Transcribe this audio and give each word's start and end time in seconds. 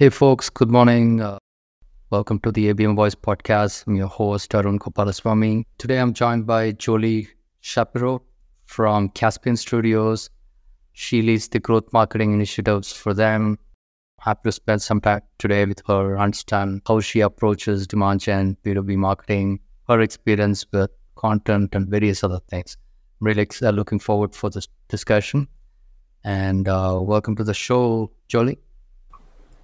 Hey, 0.00 0.08
folks, 0.08 0.48
good 0.48 0.70
morning. 0.70 1.20
Uh, 1.20 1.36
welcome 2.08 2.38
to 2.38 2.50
the 2.50 2.72
ABM 2.72 2.96
Voice 2.96 3.14
podcast. 3.14 3.86
I'm 3.86 3.96
your 3.96 4.06
host, 4.06 4.54
Arun 4.54 4.78
Gopalaswami. 4.78 5.64
Today 5.76 5.98
I'm 5.98 6.14
joined 6.14 6.46
by 6.46 6.72
Jolie 6.72 7.28
Shapiro 7.60 8.22
from 8.64 9.10
Caspian 9.10 9.58
Studios. 9.58 10.30
She 10.94 11.20
leads 11.20 11.48
the 11.48 11.60
growth 11.60 11.92
marketing 11.92 12.32
initiatives 12.32 12.90
for 12.90 13.12
them. 13.12 13.58
Happy 14.20 14.40
to 14.44 14.52
spend 14.52 14.80
some 14.80 15.02
time 15.02 15.20
today 15.36 15.66
with 15.66 15.82
her, 15.86 16.18
understand 16.18 16.80
how 16.88 17.00
she 17.00 17.20
approaches 17.20 17.86
demand 17.86 18.20
gen, 18.20 18.56
B2B 18.64 18.96
marketing, 18.96 19.60
her 19.86 20.00
experience 20.00 20.64
with 20.72 20.90
content, 21.16 21.74
and 21.74 21.88
various 21.88 22.24
other 22.24 22.40
things. 22.48 22.78
I'm 23.20 23.26
really 23.26 23.46
uh, 23.60 23.68
looking 23.68 23.98
forward 23.98 24.34
for 24.34 24.48
this 24.48 24.66
discussion. 24.88 25.46
And 26.24 26.68
uh, 26.68 26.98
welcome 27.02 27.36
to 27.36 27.44
the 27.44 27.52
show, 27.52 28.10
Jolie. 28.28 28.60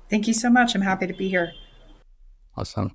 Thank 0.09 0.27
you 0.29 0.35
so 0.35 0.51
much. 0.51 0.75
I'm 0.75 0.83
happy 0.83 1.07
to 1.07 1.15
be 1.15 1.29
here. 1.29 1.53
Awesome. 2.57 2.95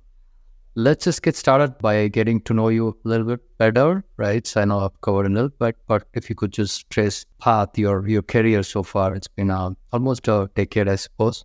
Let's 0.74 1.04
just 1.04 1.22
get 1.22 1.36
started 1.36 1.76
by 1.78 2.08
getting 2.08 2.40
to 2.42 2.54
know 2.54 2.68
you 2.68 2.88
a 2.88 3.08
little 3.08 3.26
bit 3.26 3.40
better, 3.58 4.04
right? 4.16 4.46
So 4.46 4.62
I 4.62 4.64
know 4.64 4.78
I've 4.80 4.98
covered 5.02 5.26
a 5.26 5.28
little 5.28 5.50
bit, 5.50 5.76
but 5.86 6.04
if 6.14 6.30
you 6.30 6.34
could 6.34 6.52
just 6.52 6.88
trace 6.88 7.26
path 7.38 7.76
your 7.76 8.08
your 8.08 8.22
career 8.22 8.62
so 8.62 8.82
far, 8.82 9.14
it's 9.14 9.28
been 9.28 9.50
uh, 9.50 9.72
almost 9.92 10.28
a 10.28 10.50
decade, 10.54 10.88
I 10.88 10.96
suppose. 10.96 11.44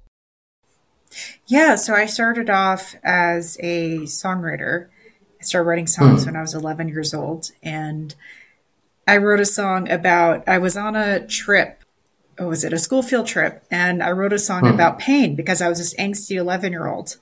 Yeah, 1.46 1.76
so 1.76 1.94
I 1.94 2.06
started 2.06 2.50
off 2.50 2.96
as 3.04 3.58
a 3.60 4.00
songwriter. 4.04 4.88
I 5.40 5.44
started 5.44 5.68
writing 5.68 5.88
songs 5.88 6.24
mm. 6.24 6.28
when 6.28 6.36
I 6.38 6.42
was 6.42 6.54
11 6.54 6.88
years 6.88 7.14
old, 7.14 7.52
and 7.62 8.16
I 9.06 9.18
wrote 9.18 9.42
a 9.42 9.46
song 9.46 9.90
about 9.90 10.48
I 10.48 10.58
was 10.58 10.78
on 10.78 10.96
a 10.96 11.26
trip 11.28 11.77
oh, 12.40 12.48
was 12.48 12.64
it 12.64 12.74
a 12.74 12.80
school 12.80 13.02
field 13.02 13.28
trip? 13.28 13.64
And 13.72 14.02
I 14.04 14.12
wrote 14.12 14.34
a 14.34 14.40
song 14.40 14.62
hmm. 14.62 14.68
about 14.68 15.00
pain 15.00 15.36
because 15.36 15.62
I 15.62 15.70
was 15.70 15.80
this 15.80 15.96
angsty 15.96 16.36
11 16.38 16.72
year 16.72 16.88
old. 16.88 17.18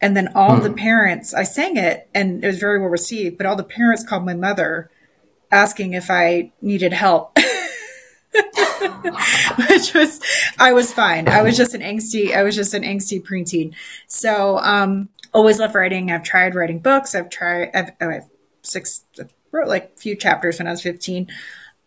And 0.00 0.16
then 0.16 0.28
all 0.34 0.56
hmm. 0.56 0.62
the 0.62 0.72
parents, 0.72 1.34
I 1.34 1.42
sang 1.42 1.76
it 1.76 2.08
and 2.14 2.42
it 2.44 2.46
was 2.46 2.58
very 2.58 2.78
well 2.80 2.88
received, 2.88 3.36
but 3.36 3.46
all 3.46 3.56
the 3.56 3.64
parents 3.64 4.04
called 4.06 4.24
my 4.24 4.34
mother 4.34 4.90
asking 5.50 5.94
if 5.94 6.10
I 6.10 6.52
needed 6.60 6.92
help. 6.92 7.36
Which 9.68 9.92
was, 9.94 10.20
I 10.58 10.72
was 10.72 10.92
fine. 10.92 11.28
I 11.28 11.42
was 11.42 11.56
just 11.56 11.74
an 11.74 11.80
angsty, 11.80 12.34
I 12.34 12.42
was 12.42 12.54
just 12.54 12.74
an 12.74 12.82
angsty 12.82 13.20
preteen. 13.22 13.74
So, 14.06 14.58
um, 14.58 15.08
always 15.34 15.58
loved 15.58 15.74
writing. 15.74 16.10
I've 16.10 16.22
tried 16.22 16.54
writing 16.54 16.78
books. 16.78 17.14
I've 17.14 17.28
tried, 17.28 17.70
I've, 17.74 17.90
oh, 18.00 18.10
I've 18.10 18.28
six, 18.62 19.04
wrote 19.52 19.68
like 19.68 19.92
a 19.96 20.00
few 20.00 20.16
chapters 20.16 20.58
when 20.58 20.66
I 20.66 20.70
was 20.70 20.82
15. 20.82 21.28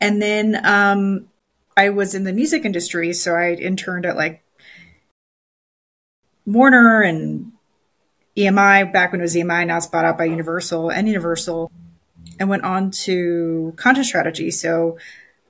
And 0.01 0.21
then, 0.21 0.65
um, 0.65 1.29
I 1.75 1.89
was 1.89 2.13
in 2.13 2.23
the 2.23 2.33
music 2.33 2.65
industry, 2.65 3.13
so 3.13 3.35
I 3.35 3.53
interned 3.53 4.05
at 4.05 4.15
like 4.15 4.43
Warner 6.45 7.01
and 7.01 7.51
EMI 8.37 8.91
back 8.91 9.11
when 9.11 9.21
it 9.21 9.23
was 9.23 9.35
EMI. 9.35 9.67
Now 9.67 9.77
it's 9.77 9.87
bought 9.87 10.05
out 10.05 10.17
by 10.17 10.25
Universal 10.25 10.89
and 10.89 11.07
Universal, 11.07 11.71
and 12.39 12.49
went 12.49 12.63
on 12.63 12.91
to 12.91 13.73
content 13.75 14.05
strategy. 14.05 14.51
So 14.51 14.97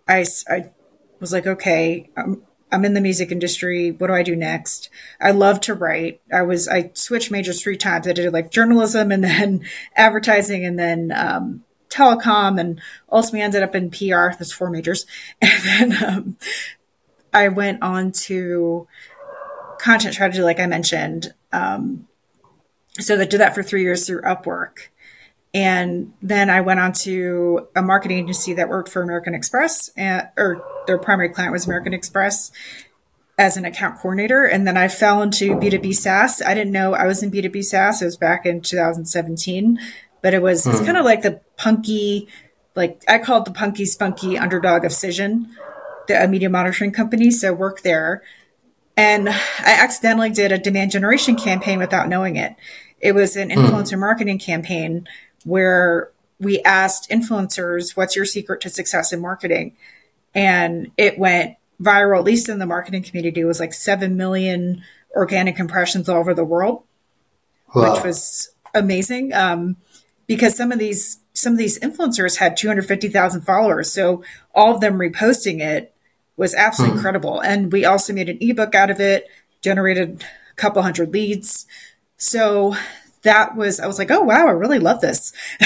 I, 0.07 0.25
I 0.49 0.71
was 1.19 1.33
like, 1.33 1.47
okay, 1.47 2.09
I'm, 2.17 2.43
I'm 2.71 2.85
in 2.85 2.93
the 2.93 3.01
music 3.01 3.31
industry. 3.31 3.91
What 3.91 4.07
do 4.07 4.13
I 4.13 4.23
do 4.23 4.35
next? 4.35 4.89
I 5.21 5.31
love 5.31 5.61
to 5.61 5.73
write. 5.73 6.21
I 6.31 6.41
was 6.41 6.67
I 6.67 6.91
switched 6.95 7.31
majors 7.31 7.61
three 7.61 7.77
times. 7.77 8.07
I 8.07 8.13
did 8.13 8.33
like 8.33 8.51
journalism 8.51 9.11
and 9.11 9.23
then 9.23 9.63
advertising 9.95 10.65
and 10.65 10.77
then 10.77 11.11
um, 11.15 11.63
telecom 11.93 12.59
and 12.59 12.81
ultimately 13.11 13.41
ended 13.41 13.63
up 13.63 13.75
in 13.75 13.91
PR. 13.91 14.35
There's 14.37 14.51
four 14.51 14.69
majors. 14.69 15.05
And 15.41 15.91
then 15.91 16.03
um, 16.03 16.37
I 17.33 17.47
went 17.47 17.81
on 17.81 18.11
to 18.11 18.87
content 19.79 20.13
strategy, 20.13 20.41
like 20.41 20.59
I 20.59 20.67
mentioned. 20.67 21.33
Um, 21.51 22.07
so 22.99 23.19
I 23.19 23.25
did 23.25 23.39
that 23.39 23.55
for 23.55 23.63
three 23.63 23.81
years 23.81 24.05
through 24.05 24.21
Upwork. 24.21 24.89
And 25.53 26.13
then 26.21 26.49
I 26.49 26.61
went 26.61 26.79
on 26.79 26.93
to 26.93 27.67
a 27.75 27.81
marketing 27.81 28.19
agency 28.19 28.53
that 28.53 28.69
worked 28.69 28.89
for 28.89 29.03
American 29.03 29.35
Express, 29.35 29.89
and, 29.95 30.27
or 30.35 30.65
their 30.87 30.97
primary 30.97 31.29
client 31.29 31.51
was 31.51 31.65
American 31.65 31.93
Express 31.93 32.51
as 33.37 33.57
an 33.57 33.65
account 33.65 33.99
coordinator. 33.99 34.45
And 34.45 34.65
then 34.65 34.77
I 34.77 34.87
fell 34.87 35.21
into 35.21 35.55
B2B 35.55 35.93
SaaS. 35.93 36.41
I 36.41 36.55
didn't 36.55 36.73
know 36.73 36.93
I 36.93 37.05
was 37.05 37.21
in 37.21 37.29
B2B 37.29 37.63
SaaS. 37.63 38.01
It 38.01 38.05
was 38.05 38.17
back 38.17 38.45
in 38.45 38.61
2017 38.61 39.79
but 40.23 40.33
it 40.33 40.41
was 40.41 40.65
it's 40.65 40.79
hmm. 40.79 40.85
kind 40.85 40.97
of 40.97 41.05
like 41.05 41.21
the 41.21 41.39
punky, 41.57 42.27
like 42.75 43.03
I 43.07 43.19
call 43.19 43.41
it 43.41 43.45
the 43.45 43.51
punky 43.51 43.85
spunky 43.85 44.37
underdog 44.37 44.85
of 44.85 44.91
Cision, 44.91 45.49
the 46.07 46.27
media 46.27 46.49
monitoring 46.49 46.91
company. 46.91 47.31
So 47.31 47.53
work 47.53 47.81
there, 47.81 48.23
and 48.97 49.29
I 49.29 49.33
accidentally 49.79 50.29
did 50.29 50.51
a 50.51 50.57
demand 50.57 50.91
generation 50.91 51.35
campaign 51.35 51.79
without 51.79 52.07
knowing 52.07 52.35
it. 52.35 52.55
It 52.99 53.13
was 53.13 53.35
an 53.35 53.49
hmm. 53.49 53.59
influencer 53.59 53.99
marketing 53.99 54.39
campaign 54.39 55.07
where 55.43 56.11
we 56.39 56.61
asked 56.61 57.09
influencers, 57.09 57.95
"What's 57.95 58.15
your 58.15 58.25
secret 58.25 58.61
to 58.61 58.69
success 58.69 59.13
in 59.13 59.19
marketing?" 59.19 59.75
And 60.35 60.91
it 60.97 61.19
went 61.19 61.57
viral, 61.81 62.17
at 62.17 62.23
least 62.23 62.49
in 62.49 62.59
the 62.59 62.65
marketing 62.65 63.03
community. 63.03 63.41
It 63.41 63.45
was 63.45 63.59
like 63.59 63.73
seven 63.73 64.15
million 64.17 64.83
organic 65.15 65.59
impressions 65.59 66.09
all 66.09 66.19
over 66.19 66.33
the 66.33 66.43
world, 66.43 66.83
wow. 67.73 67.93
which 67.93 68.03
was 68.03 68.49
amazing. 68.73 69.33
Um, 69.33 69.77
because 70.27 70.55
some 70.55 70.71
of 70.71 70.79
these 70.79 71.19
some 71.33 71.53
of 71.53 71.59
these 71.59 71.79
influencers 71.79 72.37
had 72.37 72.55
250,000 72.55 73.41
followers. 73.41 73.91
So 73.91 74.23
all 74.53 74.75
of 74.75 74.81
them 74.81 74.99
reposting 74.99 75.59
it 75.59 75.93
was 76.37 76.53
absolutely 76.53 76.93
hmm. 76.93 76.97
incredible. 76.99 77.39
And 77.39 77.71
we 77.71 77.85
also 77.85 78.13
made 78.13 78.29
an 78.29 78.37
ebook 78.39 78.75
out 78.75 78.89
of 78.89 78.99
it, 78.99 79.27
generated 79.61 80.23
a 80.51 80.55
couple 80.55 80.81
hundred 80.81 81.11
leads. 81.11 81.65
So 82.17 82.75
that 83.23 83.55
was 83.55 83.79
I 83.79 83.87
was 83.87 83.97
like, 83.97 84.11
oh 84.11 84.21
wow, 84.21 84.47
I 84.47 84.51
really 84.51 84.79
love 84.79 85.01
this. 85.01 85.33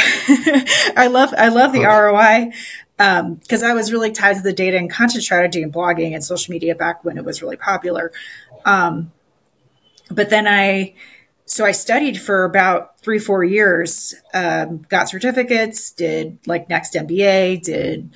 I 0.95 1.07
love 1.11 1.33
I 1.37 1.49
love 1.49 1.73
the 1.73 1.83
ROI 1.83 2.51
because 2.97 3.63
um, 3.63 3.69
I 3.69 3.73
was 3.73 3.91
really 3.91 4.11
tied 4.11 4.37
to 4.37 4.41
the 4.41 4.53
data 4.53 4.77
and 4.77 4.89
content 4.89 5.23
strategy 5.23 5.61
and 5.61 5.73
blogging 5.73 6.13
and 6.13 6.23
social 6.23 6.51
media 6.51 6.75
back 6.75 7.03
when 7.03 7.17
it 7.17 7.25
was 7.25 7.41
really 7.41 7.57
popular. 7.57 8.11
Um, 8.65 9.11
but 10.09 10.29
then 10.29 10.47
I 10.47 10.93
so 11.47 11.65
I 11.65 11.71
studied 11.71 12.19
for 12.19 12.43
about 12.43 12.99
three, 12.99 13.19
four 13.19 13.41
years, 13.41 14.13
um, 14.33 14.79
got 14.89 15.07
certificates, 15.07 15.91
did 15.91 16.39
like 16.45 16.69
Next 16.69 16.93
MBA, 16.93 17.63
did 17.63 18.09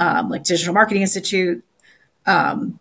um, 0.00 0.30
like 0.30 0.44
Digital 0.44 0.72
Marketing 0.72 1.02
Institute, 1.02 1.62
um, 2.24 2.80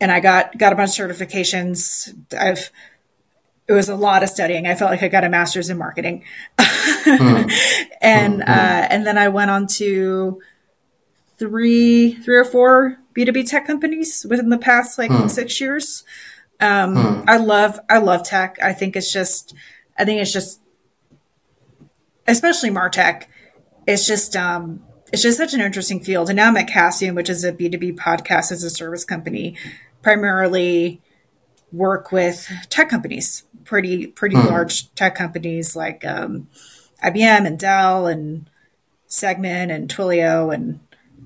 and 0.00 0.10
I 0.10 0.18
got 0.18 0.58
got 0.58 0.72
a 0.72 0.76
bunch 0.76 0.98
of 0.98 1.08
certifications. 1.08 2.12
I've 2.36 2.72
it 3.68 3.72
was 3.72 3.88
a 3.88 3.94
lot 3.94 4.24
of 4.24 4.28
studying. 4.28 4.66
I 4.66 4.74
felt 4.74 4.90
like 4.90 5.04
I 5.04 5.08
got 5.08 5.22
a 5.22 5.28
master's 5.28 5.70
in 5.70 5.78
marketing, 5.78 6.24
mm. 6.58 7.52
and 8.02 8.40
mm-hmm. 8.40 8.50
uh, 8.50 8.86
and 8.90 9.06
then 9.06 9.16
I 9.16 9.28
went 9.28 9.50
on 9.50 9.68
to 9.78 10.42
three 11.38 12.14
three 12.14 12.36
or 12.36 12.44
four 12.44 12.98
B 13.12 13.24
two 13.24 13.30
B 13.30 13.44
tech 13.44 13.64
companies 13.64 14.26
within 14.28 14.48
the 14.48 14.58
past 14.58 14.98
like 14.98 15.12
mm. 15.12 15.30
six 15.30 15.60
years. 15.60 16.02
Um, 16.64 16.96
hmm. 16.96 17.28
I 17.28 17.36
love 17.36 17.78
I 17.90 17.98
love 17.98 18.24
tech. 18.24 18.58
I 18.62 18.72
think 18.72 18.96
it's 18.96 19.12
just 19.12 19.54
I 19.98 20.04
think 20.04 20.20
it's 20.20 20.32
just 20.32 20.60
especially 22.26 22.70
Martech. 22.70 23.24
It's 23.86 24.06
just 24.06 24.34
um, 24.34 24.82
it's 25.12 25.22
just 25.22 25.36
such 25.36 25.52
an 25.52 25.60
interesting 25.60 26.02
field. 26.02 26.30
And 26.30 26.36
now 26.36 26.48
I'm 26.48 26.56
at 26.56 26.68
Caspian, 26.68 27.14
which 27.14 27.28
is 27.28 27.44
a 27.44 27.52
B2B 27.52 27.98
podcast 27.98 28.50
as 28.50 28.64
a 28.64 28.70
service 28.70 29.04
company, 29.04 29.56
primarily 30.02 31.02
work 31.70 32.10
with 32.10 32.50
tech 32.70 32.88
companies, 32.88 33.44
pretty 33.64 34.06
pretty 34.06 34.36
hmm. 34.36 34.46
large 34.46 34.92
tech 34.94 35.14
companies 35.14 35.76
like 35.76 36.02
um, 36.06 36.48
IBM 37.04 37.46
and 37.46 37.58
Dell 37.58 38.06
and 38.06 38.48
Segment 39.06 39.70
and 39.70 39.94
Twilio 39.94 40.52
and 40.52 40.80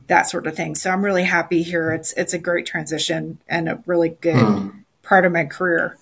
that 0.08 0.22
sort 0.22 0.48
of 0.48 0.56
thing. 0.56 0.74
So 0.74 0.90
I'm 0.90 1.04
really 1.04 1.24
happy 1.24 1.62
here. 1.62 1.92
It's 1.92 2.12
it's 2.14 2.34
a 2.34 2.38
great 2.38 2.66
transition 2.66 3.38
and 3.48 3.68
a 3.68 3.80
really 3.86 4.08
good 4.08 4.34
hmm 4.34 4.68
part 5.08 5.24
of 5.24 5.32
my 5.32 5.44
career. 5.44 5.96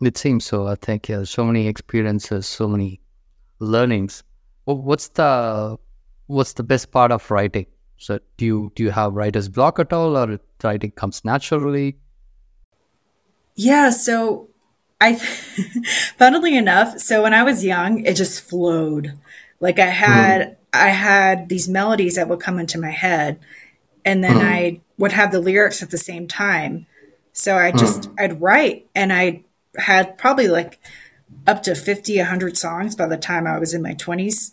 It 0.00 0.18
seems 0.18 0.44
so. 0.44 0.66
I 0.66 0.74
think 0.74 1.08
yeah, 1.08 1.24
so 1.24 1.44
many 1.44 1.66
experiences, 1.66 2.46
so 2.46 2.68
many 2.68 3.00
learnings. 3.58 4.22
What's 4.64 5.08
the 5.08 5.78
what's 6.26 6.52
the 6.54 6.62
best 6.62 6.90
part 6.90 7.12
of 7.12 7.30
writing? 7.30 7.66
So 7.96 8.18
do 8.36 8.44
you 8.44 8.72
do 8.74 8.82
you 8.82 8.90
have 8.90 9.14
writer's 9.14 9.48
block 9.48 9.78
at 9.78 9.92
all, 9.92 10.16
or 10.16 10.38
writing 10.62 10.90
comes 10.90 11.24
naturally? 11.24 11.96
Yeah. 13.54 13.90
So 13.90 14.48
I, 15.00 15.14
funnily 16.18 16.56
enough, 16.56 16.98
so 16.98 17.22
when 17.22 17.34
I 17.34 17.42
was 17.42 17.64
young, 17.64 18.04
it 18.04 18.16
just 18.16 18.42
flowed. 18.42 19.18
Like 19.60 19.78
I 19.78 19.86
had 19.86 20.40
mm. 20.40 20.56
I 20.72 20.88
had 20.88 21.48
these 21.48 21.68
melodies 21.68 22.16
that 22.16 22.28
would 22.28 22.40
come 22.40 22.58
into 22.58 22.80
my 22.80 22.90
head, 22.90 23.38
and 24.04 24.22
then 24.24 24.36
mm. 24.36 24.44
I 24.44 24.80
would 24.98 25.12
have 25.12 25.32
the 25.32 25.40
lyrics 25.40 25.82
at 25.82 25.90
the 25.90 25.98
same 25.98 26.26
time. 26.26 26.86
So 27.34 27.56
I 27.56 27.72
just, 27.72 28.06
hmm. 28.06 28.14
I'd 28.18 28.40
write 28.40 28.86
and 28.94 29.12
I 29.12 29.42
had 29.76 30.16
probably 30.16 30.48
like 30.48 30.80
up 31.46 31.62
to 31.64 31.74
50, 31.74 32.16
100 32.16 32.56
songs 32.56 32.96
by 32.96 33.06
the 33.06 33.18
time 33.18 33.46
I 33.46 33.58
was 33.58 33.74
in 33.74 33.82
my 33.82 33.94
20s. 33.94 34.50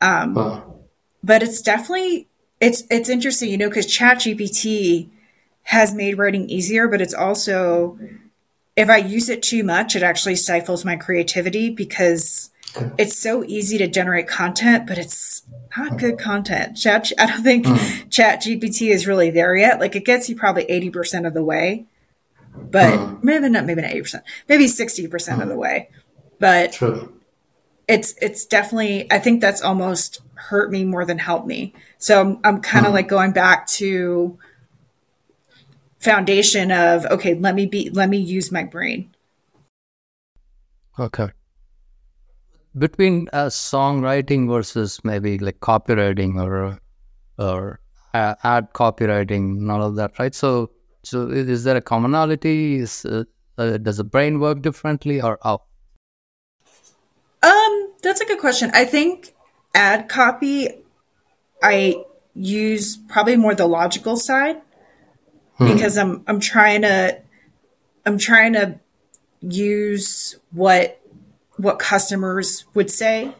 Um, 0.00 0.34
But 1.22 1.42
it's 1.42 1.60
definitely, 1.60 2.28
it's, 2.60 2.84
it's 2.90 3.10
interesting, 3.10 3.50
you 3.50 3.58
know, 3.58 3.68
because 3.68 3.86
ChatGPT 3.86 5.10
has 5.64 5.94
made 5.94 6.16
writing 6.16 6.48
easier, 6.48 6.88
but 6.88 7.00
it's 7.00 7.14
also 7.14 7.98
if 8.76 8.88
I 8.88 8.98
use 8.98 9.28
it 9.28 9.42
too 9.42 9.64
much, 9.64 9.94
it 9.94 10.02
actually 10.02 10.36
stifles 10.36 10.84
my 10.84 10.96
creativity 10.96 11.70
because 11.70 12.50
it's 12.98 13.18
so 13.18 13.44
easy 13.44 13.76
to 13.78 13.86
generate 13.86 14.28
content, 14.28 14.86
but 14.86 14.96
it's 14.96 15.42
not 15.76 15.98
good 15.98 16.18
content. 16.18 16.76
Chat, 16.76 17.12
I 17.18 17.26
don't 17.26 17.42
think 17.42 17.66
mm. 17.66 18.10
Chat 18.10 18.42
GPT 18.42 18.90
is 18.90 19.06
really 19.06 19.30
there 19.30 19.54
yet. 19.56 19.78
Like 19.78 19.94
it 19.94 20.06
gets 20.06 20.28
you 20.28 20.36
probably 20.36 20.64
80% 20.64 21.26
of 21.26 21.34
the 21.34 21.44
way, 21.44 21.84
but 22.54 22.98
mm. 22.98 23.22
maybe 23.22 23.48
not, 23.48 23.64
maybe 23.64 23.82
not 23.82 23.90
80%, 23.90 24.22
maybe 24.48 24.66
60% 24.66 25.08
mm. 25.08 25.42
of 25.42 25.48
the 25.48 25.56
way. 25.56 25.88
But 26.38 26.72
True. 26.72 27.20
it's, 27.88 28.14
it's 28.20 28.44
definitely, 28.44 29.10
I 29.12 29.18
think 29.18 29.40
that's 29.40 29.62
almost 29.62 30.20
hurt 30.34 30.70
me 30.70 30.84
more 30.84 31.04
than 31.04 31.18
helped 31.18 31.46
me. 31.46 31.74
So 31.98 32.20
I'm, 32.20 32.40
I'm 32.44 32.60
kind 32.60 32.86
of 32.86 32.92
like 32.92 33.08
going 33.08 33.32
back 33.32 33.66
to 33.68 34.38
foundation 35.98 36.72
of, 36.72 37.06
okay, 37.06 37.34
let 37.34 37.54
me 37.54 37.66
be, 37.66 37.90
let 37.90 38.08
me 38.08 38.18
use 38.18 38.50
my 38.50 38.64
brain. 38.64 39.10
Okay 40.98 41.28
between 42.78 43.28
uh, 43.32 43.46
songwriting 43.46 44.48
versus 44.48 45.00
maybe 45.04 45.38
like 45.38 45.60
copywriting 45.60 46.40
or 46.40 46.78
or 47.38 47.80
uh, 48.14 48.34
ad 48.44 48.72
copywriting 48.72 49.58
and 49.58 49.70
all 49.70 49.82
of 49.82 49.96
that, 49.96 50.18
right? 50.18 50.34
So, 50.34 50.70
so 51.04 51.28
is 51.28 51.64
there 51.64 51.76
a 51.76 51.80
commonality? 51.80 52.76
Is 52.76 53.04
uh, 53.04 53.24
uh, 53.58 53.76
does 53.78 53.96
the 53.96 54.04
brain 54.04 54.40
work 54.40 54.62
differently, 54.62 55.20
or 55.20 55.38
how? 55.42 55.62
Um, 57.42 57.92
that's 58.02 58.20
a 58.20 58.24
good 58.24 58.38
question. 58.38 58.70
I 58.72 58.84
think 58.84 59.34
ad 59.74 60.08
copy, 60.08 60.68
I 61.62 62.04
use 62.34 62.96
probably 63.08 63.36
more 63.36 63.54
the 63.54 63.66
logical 63.66 64.16
side 64.16 64.60
hmm. 65.56 65.72
because 65.72 65.98
I'm 65.98 66.24
I'm 66.26 66.40
trying 66.40 66.82
to 66.82 67.20
I'm 68.06 68.18
trying 68.18 68.54
to 68.54 68.78
use 69.40 70.36
what 70.50 71.00
what 71.56 71.78
customers 71.78 72.64
would 72.74 72.90
say 72.90 73.34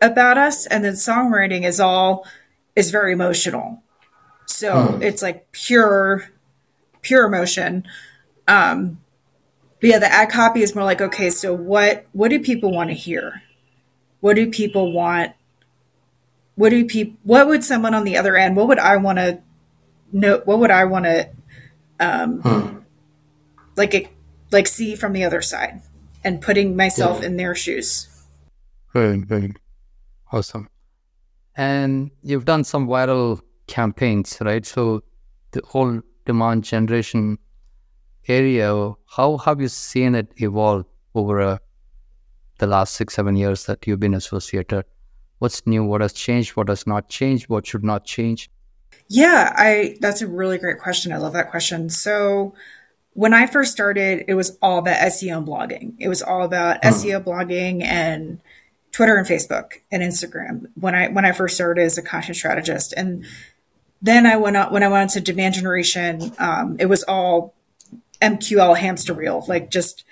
about 0.00 0.38
us 0.38 0.66
and 0.66 0.84
then 0.84 0.94
songwriting 0.94 1.64
is 1.64 1.78
all 1.78 2.26
is 2.74 2.90
very 2.90 3.12
emotional 3.12 3.82
so 4.46 4.86
hmm. 4.86 5.02
it's 5.02 5.20
like 5.20 5.50
pure 5.52 6.31
pure 7.02 7.26
emotion 7.26 7.84
um 8.48 8.98
but 9.80 9.90
yeah 9.90 9.98
the 9.98 10.10
ad 10.10 10.30
copy 10.30 10.62
is 10.62 10.74
more 10.74 10.84
like 10.84 11.00
okay 11.00 11.30
so 11.30 11.52
what 11.52 12.06
what 12.12 12.28
do 12.28 12.40
people 12.40 12.72
want 12.72 12.88
to 12.88 12.94
hear 12.94 13.42
what 14.20 14.36
do 14.36 14.50
people 14.50 14.92
want 14.92 15.32
what 16.54 16.70
do 16.70 16.84
people 16.84 17.16
what 17.24 17.46
would 17.46 17.62
someone 17.62 17.94
on 17.94 18.04
the 18.04 18.16
other 18.16 18.36
end 18.36 18.56
what 18.56 18.68
would 18.68 18.78
i 18.78 18.96
want 18.96 19.18
to 19.18 19.40
know 20.12 20.40
what 20.44 20.58
would 20.58 20.70
i 20.70 20.84
want 20.84 21.04
to 21.04 21.28
um 22.00 22.40
hmm. 22.40 22.78
like 23.76 23.94
it 23.94 24.08
like 24.52 24.68
see 24.68 24.94
from 24.94 25.12
the 25.12 25.24
other 25.24 25.42
side 25.42 25.80
and 26.24 26.40
putting 26.40 26.76
myself 26.76 27.20
yeah. 27.20 27.26
in 27.26 27.36
their 27.36 27.54
shoes. 27.54 28.08
Very, 28.92 29.18
very 29.18 29.54
awesome. 30.30 30.68
And 31.56 32.10
you've 32.22 32.44
done 32.44 32.64
some 32.64 32.86
viral 32.86 33.40
campaigns, 33.66 34.38
right? 34.40 34.64
So 34.64 35.02
the 35.52 35.62
whole 35.66 36.00
demand 36.24 36.64
generation 36.64 37.38
area, 38.28 38.92
how 39.06 39.38
have 39.38 39.60
you 39.60 39.68
seen 39.68 40.14
it 40.14 40.32
evolve 40.36 40.86
over 41.14 41.40
uh, 41.40 41.58
the 42.58 42.66
last 42.66 42.94
six, 42.94 43.14
seven 43.14 43.36
years 43.36 43.66
that 43.66 43.86
you've 43.86 44.00
been 44.00 44.14
associated? 44.14 44.84
What's 45.38 45.66
new? 45.66 45.84
What 45.84 46.00
has 46.00 46.12
changed? 46.12 46.50
What 46.56 46.68
has 46.68 46.86
not 46.86 47.08
changed? 47.08 47.48
What 47.48 47.66
should 47.66 47.84
not 47.84 48.04
change? 48.04 48.48
Yeah, 49.08 49.52
I 49.56 49.96
that's 50.00 50.22
a 50.22 50.26
really 50.26 50.58
great 50.58 50.78
question. 50.78 51.12
I 51.12 51.16
love 51.16 51.32
that 51.32 51.50
question. 51.50 51.90
So 51.90 52.54
when 53.14 53.34
I 53.34 53.46
first 53.46 53.72
started, 53.72 54.24
it 54.28 54.34
was 54.34 54.56
all 54.62 54.78
about 54.78 54.98
SEO 54.98 55.38
and 55.38 55.46
blogging. 55.46 55.94
It 55.98 56.08
was 56.08 56.22
all 56.22 56.42
about 56.42 56.80
mm. 56.80 56.90
SEO 56.90 57.22
blogging 57.22 57.82
and 57.82 58.40
Twitter 58.92 59.16
and 59.16 59.26
Facebook 59.26 59.80
and 59.90 60.02
Instagram 60.02 60.66
when 60.74 60.94
I 60.94 61.08
when 61.08 61.24
I 61.24 61.32
first 61.32 61.56
started 61.56 61.82
as 61.82 61.98
a 61.98 62.02
content 62.02 62.36
strategist. 62.36 62.92
And 62.96 63.24
then 64.02 64.26
I 64.26 64.36
went 64.36 64.56
out 64.56 64.72
when 64.72 64.82
I 64.82 64.88
went 64.88 65.10
to 65.10 65.20
demand 65.20 65.54
generation, 65.54 66.32
um, 66.38 66.76
it 66.80 66.86
was 66.86 67.04
all 67.04 67.54
MQL 68.20 68.76
hamster 68.76 69.14
wheel, 69.14 69.44
like 69.46 69.70
just 69.70 70.04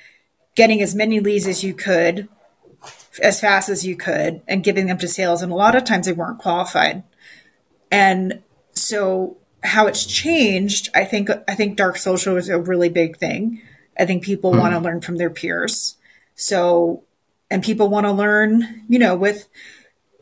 getting 0.54 0.80
as 0.80 0.94
many 0.94 1.20
leads 1.20 1.46
as 1.46 1.64
you 1.64 1.74
could 1.74 2.28
as 3.22 3.40
fast 3.40 3.68
as 3.68 3.84
you 3.84 3.96
could 3.96 4.40
and 4.46 4.62
giving 4.62 4.86
them 4.86 4.98
to 4.98 5.08
sales. 5.08 5.42
And 5.42 5.50
a 5.50 5.56
lot 5.56 5.74
of 5.74 5.84
times 5.84 6.06
they 6.06 6.12
weren't 6.12 6.38
qualified. 6.38 7.02
And 7.90 8.42
so 8.72 9.36
how 9.62 9.86
it's 9.86 10.06
changed, 10.06 10.88
I 10.94 11.04
think 11.04 11.28
I 11.48 11.54
think 11.54 11.76
dark 11.76 11.96
social 11.96 12.36
is 12.36 12.48
a 12.48 12.58
really 12.58 12.88
big 12.88 13.16
thing. 13.16 13.60
I 13.98 14.06
think 14.06 14.22
people 14.22 14.52
mm-hmm. 14.52 14.60
want 14.60 14.74
to 14.74 14.80
learn 14.80 15.00
from 15.00 15.16
their 15.16 15.30
peers. 15.30 15.96
So 16.36 17.02
and 17.50 17.62
people 17.62 17.88
want 17.88 18.06
to 18.06 18.12
learn, 18.12 18.84
you 18.88 18.98
know, 18.98 19.16
with 19.16 19.48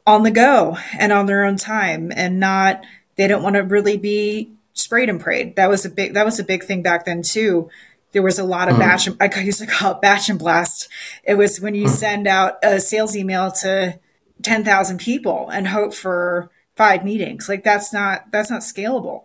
on 0.07 0.23
the 0.23 0.31
go 0.31 0.79
and 0.99 1.13
on 1.13 1.27
their 1.27 1.45
own 1.45 1.57
time 1.57 2.11
and 2.15 2.41
not 2.41 2.85
they 3.19 3.27
don't 3.27 3.43
want 3.43 3.57
to 3.57 3.63
really 3.63 3.99
be 3.99 4.53
sprayed 4.73 5.11
and 5.11 5.21
prayed. 5.21 5.57
That 5.57 5.69
was 5.69 5.85
a 5.85 5.91
big 5.91 6.15
that 6.15 6.25
was 6.25 6.39
a 6.39 6.45
big 6.45 6.65
thing 6.65 6.83
back 6.83 7.05
then 7.05 7.23
too. 7.23 7.69
There 8.13 8.23
was 8.23 8.39
a 8.39 8.45
lot 8.45 8.69
of 8.69 8.77
mm-hmm. 8.77 9.17
batch 9.19 9.37
I 9.37 9.43
used 9.43 9.61
to 9.61 9.67
call 9.67 9.93
it 9.93 10.01
batch 10.01 10.31
and 10.31 10.39
blast. 10.39 10.89
It 11.25 11.35
was 11.35 11.61
when 11.61 11.75
you 11.75 11.85
mm-hmm. 11.85 11.95
send 11.95 12.27
out 12.27 12.59
a 12.63 12.81
sales 12.81 13.15
email 13.15 13.51
to 13.53 13.99
10,000 14.43 14.99
people 14.99 15.51
and 15.51 15.69
hope 15.69 15.93
for 15.93 16.51
five 16.77 17.05
meetings. 17.05 17.49
Like 17.49 17.65
that's 17.65 17.93
not 17.93 18.31
that's 18.31 18.51
not 18.51 18.63
scalable 18.63 19.25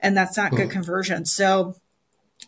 and 0.00 0.16
that's 0.16 0.36
not 0.36 0.52
good 0.52 0.68
hmm. 0.68 0.72
conversion. 0.72 1.24
So 1.24 1.76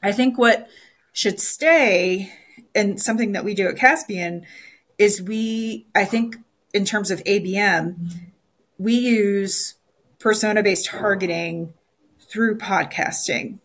I 0.03 0.13
think 0.13 0.39
what 0.39 0.69
should 1.13 1.41
stay 1.41 2.33
and 2.75 3.01
something 3.01 3.33
that 3.33 3.45
we 3.45 3.55
do 3.55 3.69
at 3.69 3.77
Caspian 3.77 4.47
is 4.99 5.21
we, 5.21 5.87
I 5.95 6.05
think 6.05 6.37
in 6.73 6.85
terms 6.85 7.11
of 7.11 7.23
ABM, 7.25 7.97
we 8.79 8.95
use 8.95 9.75
persona 10.25 10.63
based 10.63 10.87
targeting 10.87 11.75
through 12.19 12.57
podcasting. 12.57 13.59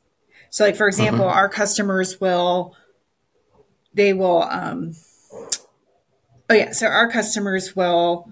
So 0.49 0.65
like, 0.65 0.75
for 0.75 0.87
example, 0.87 1.25
mm-hmm. 1.25 1.37
our 1.37 1.47
customers 1.47 2.19
will, 2.19 2.75
they 3.93 4.11
will, 4.11 4.43
um, 4.43 4.93
oh 6.49 6.53
yeah. 6.53 6.71
So 6.71 6.87
our 6.87 7.09
customers 7.09 7.75
will, 7.75 8.29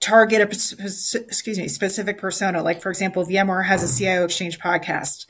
target 0.00 0.40
a 0.40 0.44
excuse 0.44 1.58
me 1.58 1.68
specific 1.68 2.18
persona. 2.18 2.60
Like 2.60 2.82
for 2.82 2.90
example, 2.90 3.24
VMware 3.24 3.66
has 3.66 3.84
a 3.84 3.96
CIO 3.96 4.24
Exchange 4.24 4.58
podcast, 4.58 5.26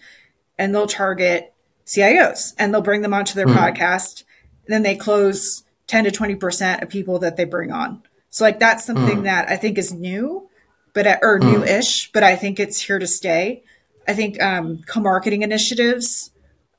and 0.59 0.75
they'll 0.75 0.87
target 0.87 1.53
CIOs 1.85 2.55
and 2.59 2.73
they'll 2.73 2.81
bring 2.81 3.03
them 3.03 3.13
onto 3.13 3.35
their 3.35 3.47
mm. 3.47 3.55
podcast. 3.55 4.25
Then 4.67 4.83
they 4.83 4.97
close 4.97 5.63
ten 5.87 6.05
to 6.05 6.11
twenty 6.11 6.37
percent 6.37 6.83
of 6.83 6.89
people 6.89 7.19
that 7.19 7.37
they 7.37 7.45
bring 7.45 7.71
on. 7.71 8.03
So 8.31 8.45
like 8.45 8.59
that's 8.59 8.87
something 8.87 9.19
mm. 9.19 9.25
that 9.25 9.51
I 9.51 9.57
think 9.57 9.77
is 9.77 9.93
new, 9.93 10.49
but 10.93 11.07
or 11.23 11.39
mm. 11.39 11.53
new-ish, 11.53 12.13
but 12.13 12.23
I 12.23 12.37
think 12.37 12.61
it's 12.61 12.81
here 12.81 12.99
to 12.99 13.07
stay. 13.07 13.63
I 14.07 14.15
think 14.15 14.43
um, 14.43 14.79
co-marketing 14.87 15.43
initiatives 15.43 16.31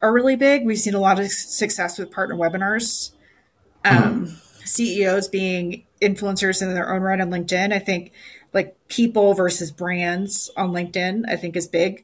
are 0.01 0.11
really 0.11 0.35
big. 0.35 0.65
We've 0.65 0.77
seen 0.77 0.93
a 0.93 0.99
lot 0.99 1.19
of 1.19 1.31
success 1.31 1.97
with 1.97 2.11
partner 2.11 2.35
webinars. 2.35 3.11
Um, 3.85 4.37
CEOs 4.65 5.27
being 5.27 5.85
influencers 6.01 6.61
in 6.61 6.73
their 6.73 6.93
own 6.93 7.01
right 7.01 7.19
on 7.19 7.29
LinkedIn. 7.29 7.73
I 7.73 7.79
think 7.79 8.11
like 8.53 8.75
people 8.87 9.33
versus 9.33 9.71
brands 9.71 10.49
on 10.55 10.71
LinkedIn, 10.71 11.23
I 11.27 11.35
think 11.35 11.55
is 11.55 11.67
big. 11.67 12.03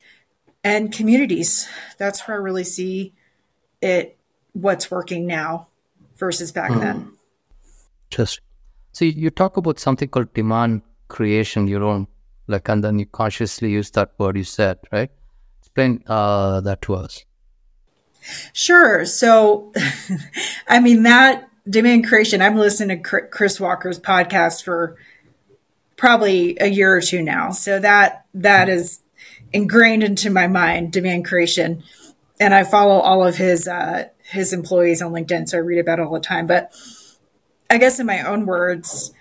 And 0.63 0.91
communities. 0.91 1.69
That's 1.97 2.27
where 2.27 2.37
I 2.37 2.39
really 2.39 2.63
see 2.63 3.13
it 3.81 4.17
what's 4.53 4.91
working 4.91 5.25
now 5.25 5.67
versus 6.17 6.51
back 6.51 6.71
mm. 6.71 6.81
then. 6.81 7.11
Just 8.09 8.41
so 8.91 9.05
you 9.05 9.29
talk 9.29 9.55
about 9.55 9.79
something 9.79 10.09
called 10.09 10.33
demand 10.33 10.81
creation, 11.09 11.67
your 11.67 11.83
own 11.83 12.07
like 12.47 12.67
and 12.67 12.83
then 12.83 12.97
you 12.97 13.05
consciously 13.05 13.69
use 13.69 13.91
that 13.91 14.11
word 14.17 14.35
you 14.35 14.43
said, 14.43 14.79
right? 14.91 15.11
Explain 15.59 16.03
uh, 16.07 16.61
that 16.61 16.81
to 16.83 16.95
us. 16.95 17.25
Sure. 18.53 19.05
So, 19.05 19.71
I 20.67 20.79
mean, 20.79 21.03
that 21.03 21.49
demand 21.69 22.07
creation. 22.07 22.41
I'm 22.41 22.57
listening 22.57 23.03
to 23.03 23.21
Chris 23.21 23.59
Walker's 23.59 23.99
podcast 23.99 24.63
for 24.63 24.97
probably 25.95 26.57
a 26.59 26.67
year 26.67 26.95
or 26.95 27.01
two 27.01 27.21
now. 27.21 27.51
So 27.51 27.79
that 27.79 28.25
that 28.33 28.67
is 28.67 29.01
ingrained 29.53 30.03
into 30.03 30.29
my 30.29 30.47
mind, 30.47 30.91
demand 30.91 31.25
creation. 31.25 31.83
And 32.39 32.53
I 32.53 32.63
follow 32.63 32.99
all 32.99 33.25
of 33.25 33.35
his 33.35 33.67
uh, 33.67 34.05
his 34.23 34.53
employees 34.53 35.01
on 35.01 35.11
LinkedIn, 35.11 35.49
so 35.49 35.57
I 35.57 35.61
read 35.61 35.79
about 35.79 35.99
it 35.99 36.05
all 36.05 36.13
the 36.13 36.19
time. 36.19 36.47
But 36.47 36.73
I 37.69 37.77
guess 37.77 37.99
in 37.99 38.05
my 38.05 38.21
own 38.21 38.45
words, 38.45 39.13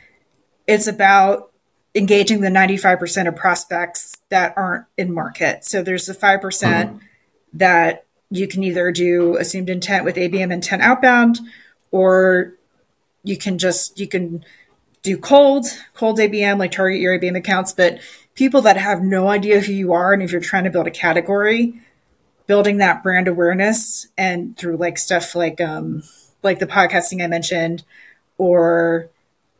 it's 0.67 0.87
about 0.87 1.48
engaging 1.99 2.41
the 2.41 2.49
95% 2.49 3.29
of 3.29 3.37
prospects 3.37 4.19
that 4.31 4.55
aren't 4.57 4.87
in 4.97 5.13
market. 5.13 5.65
So 5.65 5.83
there's 5.83 6.07
the 6.07 6.15
5% 6.15 6.41
mm-hmm. 6.41 6.97
that 7.55 8.07
you 8.31 8.49
can 8.49 8.63
either 8.63 8.91
do 8.91 9.37
assumed 9.37 9.69
intent 9.69 10.05
with 10.05 10.17
ABM 10.17 10.53
intent 10.53 10.83
outbound, 10.83 11.41
or 11.91 12.55
you 13.25 13.37
can 13.37 13.59
just 13.59 13.99
you 13.99 14.07
can 14.07 14.45
do 15.03 15.17
cold 15.17 15.67
cold 15.95 16.19
abm 16.19 16.59
like 16.59 16.73
target 16.73 17.01
your 17.01 17.19
abm 17.19 17.37
accounts 17.37 17.73
but 17.73 17.99
people 18.35 18.63
that 18.63 18.77
have 18.77 19.03
no 19.03 19.29
idea 19.29 19.61
who 19.61 19.73
you 19.73 19.93
are 19.93 20.13
and 20.13 20.23
if 20.23 20.33
you're 20.33 20.41
trying 20.41 20.65
to 20.65 20.71
build 20.71 20.87
a 20.87 20.91
category 20.91 21.81
building 22.47 22.79
that 22.79 23.03
brand 23.03 23.29
awareness 23.29 24.09
and 24.17 24.57
through 24.57 24.77
like 24.77 24.99
stuff 24.99 25.35
like 25.35 25.61
um 25.61 26.03
like 26.43 26.59
the 26.59 26.67
podcasting 26.67 27.23
I 27.23 27.27
mentioned 27.27 27.85
or 28.39 29.09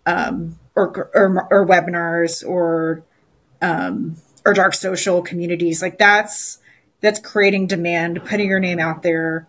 um 0.07 0.59
or 0.79 1.11
or, 1.15 1.49
or 1.51 1.67
webinars 1.67 2.47
or 2.47 3.03
um 3.61 4.17
or 4.47 4.55
dark 4.55 4.75
social 4.75 5.21
communities 5.21 5.83
like 5.83 5.99
that's 5.99 6.59
that's 7.01 7.21
creating 7.21 7.67
demand 7.67 8.25
putting 8.25 8.49
your 8.49 8.61
name 8.61 8.79
out 8.79 9.03
there. 9.03 9.49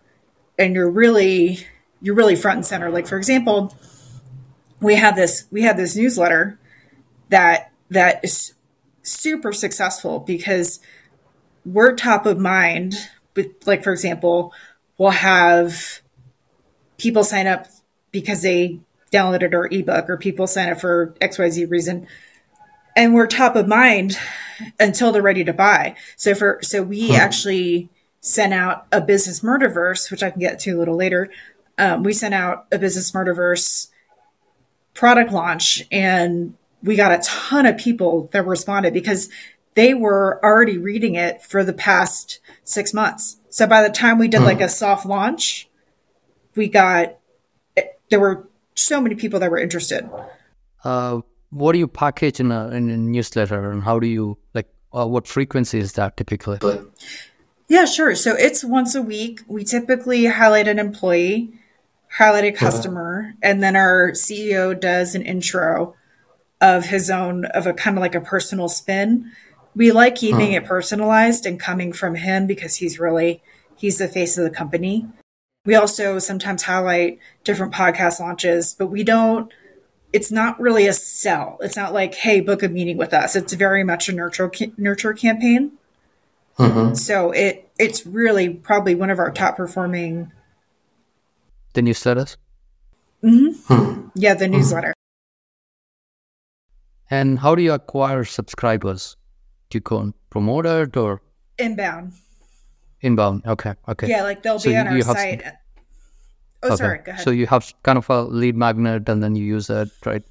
And 0.58 0.76
you're 0.76 0.90
really 0.90 1.66
you're 2.02 2.16
really 2.16 2.36
front 2.36 2.58
and 2.58 2.66
center. 2.66 2.90
Like 2.90 3.08
for 3.08 3.18
example 3.18 3.76
we 4.82 4.96
have 4.96 5.16
this 5.16 5.46
we 5.52 5.64
have 5.64 5.78
this 5.78 5.96
newsletter 5.96 6.60
that 7.30 7.72
that 7.90 8.24
is 8.24 8.54
super 9.04 9.52
successful 9.52 10.20
because 10.20 10.80
we're 11.66 11.96
top 11.96 12.26
of 12.26 12.38
mind 12.38 12.96
like 13.66 13.84
for 13.84 13.92
example 13.92 14.54
we'll 14.98 15.12
have 15.12 16.02
people 16.98 17.24
sign 17.24 17.48
up 17.48 17.68
because 18.12 18.42
they 18.42 18.80
downloaded 19.12 19.54
our 19.54 19.68
ebook 19.68 20.10
or 20.10 20.18
people 20.18 20.48
sign 20.48 20.70
up 20.70 20.80
for 20.80 21.16
xyz 21.22 21.70
reason 21.70 22.08
and 22.96 23.14
we're 23.14 23.28
top 23.28 23.56
of 23.56 23.68
mind 23.68 24.18
until 24.80 25.12
they're 25.12 25.22
ready 25.22 25.44
to 25.44 25.54
buy 25.54 25.96
so 26.16 26.34
for 26.36 26.60
so 26.62 26.84
we 26.84 27.10
hmm. 27.10 27.16
actually 27.16 27.90
sent 28.22 28.54
out 28.54 28.86
a 28.92 29.00
business 29.00 29.42
murderverse 29.42 30.12
which 30.12 30.24
i 30.24 30.30
can 30.30 30.40
get 30.40 30.60
to 30.60 30.72
a 30.72 30.80
little 30.80 30.96
later 30.96 31.30
um, 31.78 32.04
we 32.04 32.12
sent 32.12 32.34
out 32.34 32.66
a 32.72 32.78
business 32.78 33.12
murderverse 33.12 33.88
product 34.94 35.32
launch 35.32 35.84
and 35.92 36.56
we 36.84 36.96
got 36.96 37.12
a 37.12 37.24
ton 37.24 37.66
of 37.66 37.78
people 37.78 38.30
that 38.34 38.46
responded 38.46 38.94
because 38.94 39.30
they 39.76 39.94
were 39.94 40.44
already 40.44 40.78
reading 40.78 41.16
it 41.16 41.42
for 41.42 41.64
the 41.64 41.74
past 41.74 42.40
six 42.64 42.94
months. 42.94 43.38
So 43.50 43.66
by 43.66 43.82
the 43.82 43.90
time 43.90 44.18
we 44.18 44.28
did 44.28 44.42
like 44.42 44.58
hmm. 44.58 44.64
a 44.64 44.70
soft 44.70 45.06
launch, 45.06 45.70
we 46.56 46.68
got 46.68 47.16
there 48.10 48.20
were 48.20 48.48
so 48.80 49.02
many 49.02 49.16
people 49.16 49.40
that 49.40 49.52
were 49.52 49.60
interested. 49.60 50.10
Uh, 50.84 51.22
what 51.50 51.74
do 51.74 51.80
you 51.80 51.88
package 51.88 52.40
in 52.40 52.52
a, 52.52 52.68
in 52.70 52.90
a 52.90 52.98
newsletter, 52.98 53.72
and 53.72 53.84
how 53.84 54.00
do 54.00 54.08
you 54.08 54.38
like? 54.54 54.68
Uh, 54.92 55.06
what 55.06 55.28
frequency 55.28 55.78
is 55.80 55.94
that 55.94 56.18
typically? 56.18 56.58
Yeah, 57.68 57.86
sure. 57.86 58.16
So 58.16 58.36
it's 58.36 58.64
once 58.64 58.96
a 58.96 59.02
week. 59.02 59.42
We 59.48 59.64
typically 59.64 60.26
highlight 60.26 60.68
an 60.68 60.80
employee, 60.80 61.54
highlight 62.12 62.46
a 62.46 62.52
customer, 62.52 63.36
and 63.44 63.62
then 63.62 63.76
our 63.76 64.12
CEO 64.12 64.80
does 64.80 65.14
an 65.14 65.22
intro 65.22 65.96
of 66.60 66.86
his 66.86 67.10
own 67.10 67.46
of 67.46 67.68
a 67.68 67.74
kind 67.74 67.98
of 67.98 68.02
like 68.02 68.16
a 68.16 68.22
personal 68.22 68.68
spin. 68.68 69.32
We 69.76 69.92
like 69.92 70.16
keeping 70.16 70.54
it 70.54 70.66
personalized 70.66 71.46
and 71.46 71.60
coming 71.60 71.94
from 71.94 72.16
him 72.16 72.48
because 72.48 72.78
he's 72.78 73.00
really 73.00 73.42
he's 73.78 74.00
the 74.00 74.08
face 74.08 74.38
of 74.38 74.44
the 74.44 74.50
company. 74.50 75.08
We 75.70 75.76
also 75.76 76.18
sometimes 76.18 76.64
highlight 76.64 77.20
different 77.44 77.76
podcast 77.76 78.20
launches, 78.20 78.74
but 78.74 78.88
we 78.88 79.04
don't 79.04 79.54
it's 80.12 80.32
not 80.32 80.60
really 80.60 80.88
a 80.88 80.94
sell. 80.94 81.60
It's 81.62 81.76
not 81.76 81.94
like, 81.94 82.16
hey, 82.16 82.42
book 82.42 82.64
a 82.64 82.68
meeting 82.68 82.98
with 82.98 83.14
us. 83.14 83.36
It's 83.36 83.54
very 83.54 83.84
much 83.84 84.10
a 84.10 84.12
nurture 84.12 84.52
nurture 84.78 85.14
campaign. 85.14 85.74
Mm-hmm. 86.58 86.96
So 86.96 87.30
it 87.30 87.70
it's 87.78 88.04
really 88.08 88.50
probably 88.50 88.96
one 88.96 89.12
of 89.12 89.20
our 89.20 89.30
top 89.30 89.58
performing. 89.58 90.32
The 91.74 91.82
newsletters. 91.82 92.38
Mm-hmm. 93.24 93.72
Hmm. 93.72 94.08
Yeah, 94.16 94.34
the 94.34 94.48
newsletter. 94.48 94.96
And 97.12 97.38
how 97.38 97.54
do 97.54 97.62
you 97.62 97.74
acquire 97.74 98.24
subscribers? 98.24 99.18
Do 99.70 99.76
you 99.76 99.82
go 99.82 100.00
and 100.00 100.16
promote 100.32 100.66
it 100.66 100.98
or 100.98 101.22
inbound? 101.60 102.14
Inbound. 103.02 103.46
Okay. 103.46 103.74
Okay. 103.88 104.08
Yeah, 104.10 104.24
like 104.24 104.44
they'll 104.44 104.60
so 104.60 104.70
be 104.70 104.78
on 104.78 104.88
our 104.88 105.02
site. 105.02 105.42
Some... 105.44 105.52
Oh, 106.64 106.68
okay. 106.68 106.76
sorry. 106.76 107.00
Go 107.00 107.12
ahead. 107.12 107.24
So 107.24 107.32
you 107.32 107.48
have 107.48 107.74
kind 107.84 107.98
of 107.98 108.10
a 108.10 108.24
lead 108.24 108.56
magnet, 108.56 109.08
and 109.10 109.24
then 109.24 109.36
you 109.36 109.44
use 109.44 109.70
it, 109.70 109.90
right? 110.06 110.24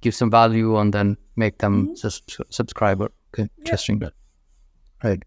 Give 0.00 0.14
some 0.14 0.30
value, 0.30 0.76
and 0.76 0.92
then 0.92 1.16
make 1.36 1.58
them 1.58 1.86
mm-hmm. 1.86 1.94
just 1.94 2.40
subscriber. 2.50 3.10
Okay, 3.34 3.48
interesting. 3.58 4.00
Yep. 4.00 4.12
Right. 5.02 5.22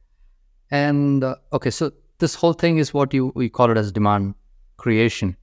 And 0.71 1.23
uh, 1.23 1.35
okay, 1.53 1.69
so 1.69 1.91
this 2.19 2.35
whole 2.35 2.53
thing 2.53 2.77
is 2.77 2.93
what 2.93 3.13
you 3.13 3.31
we 3.35 3.49
call 3.49 3.71
it 3.71 3.77
as 3.77 3.91
demand 3.91 4.35
creation. 4.77 5.35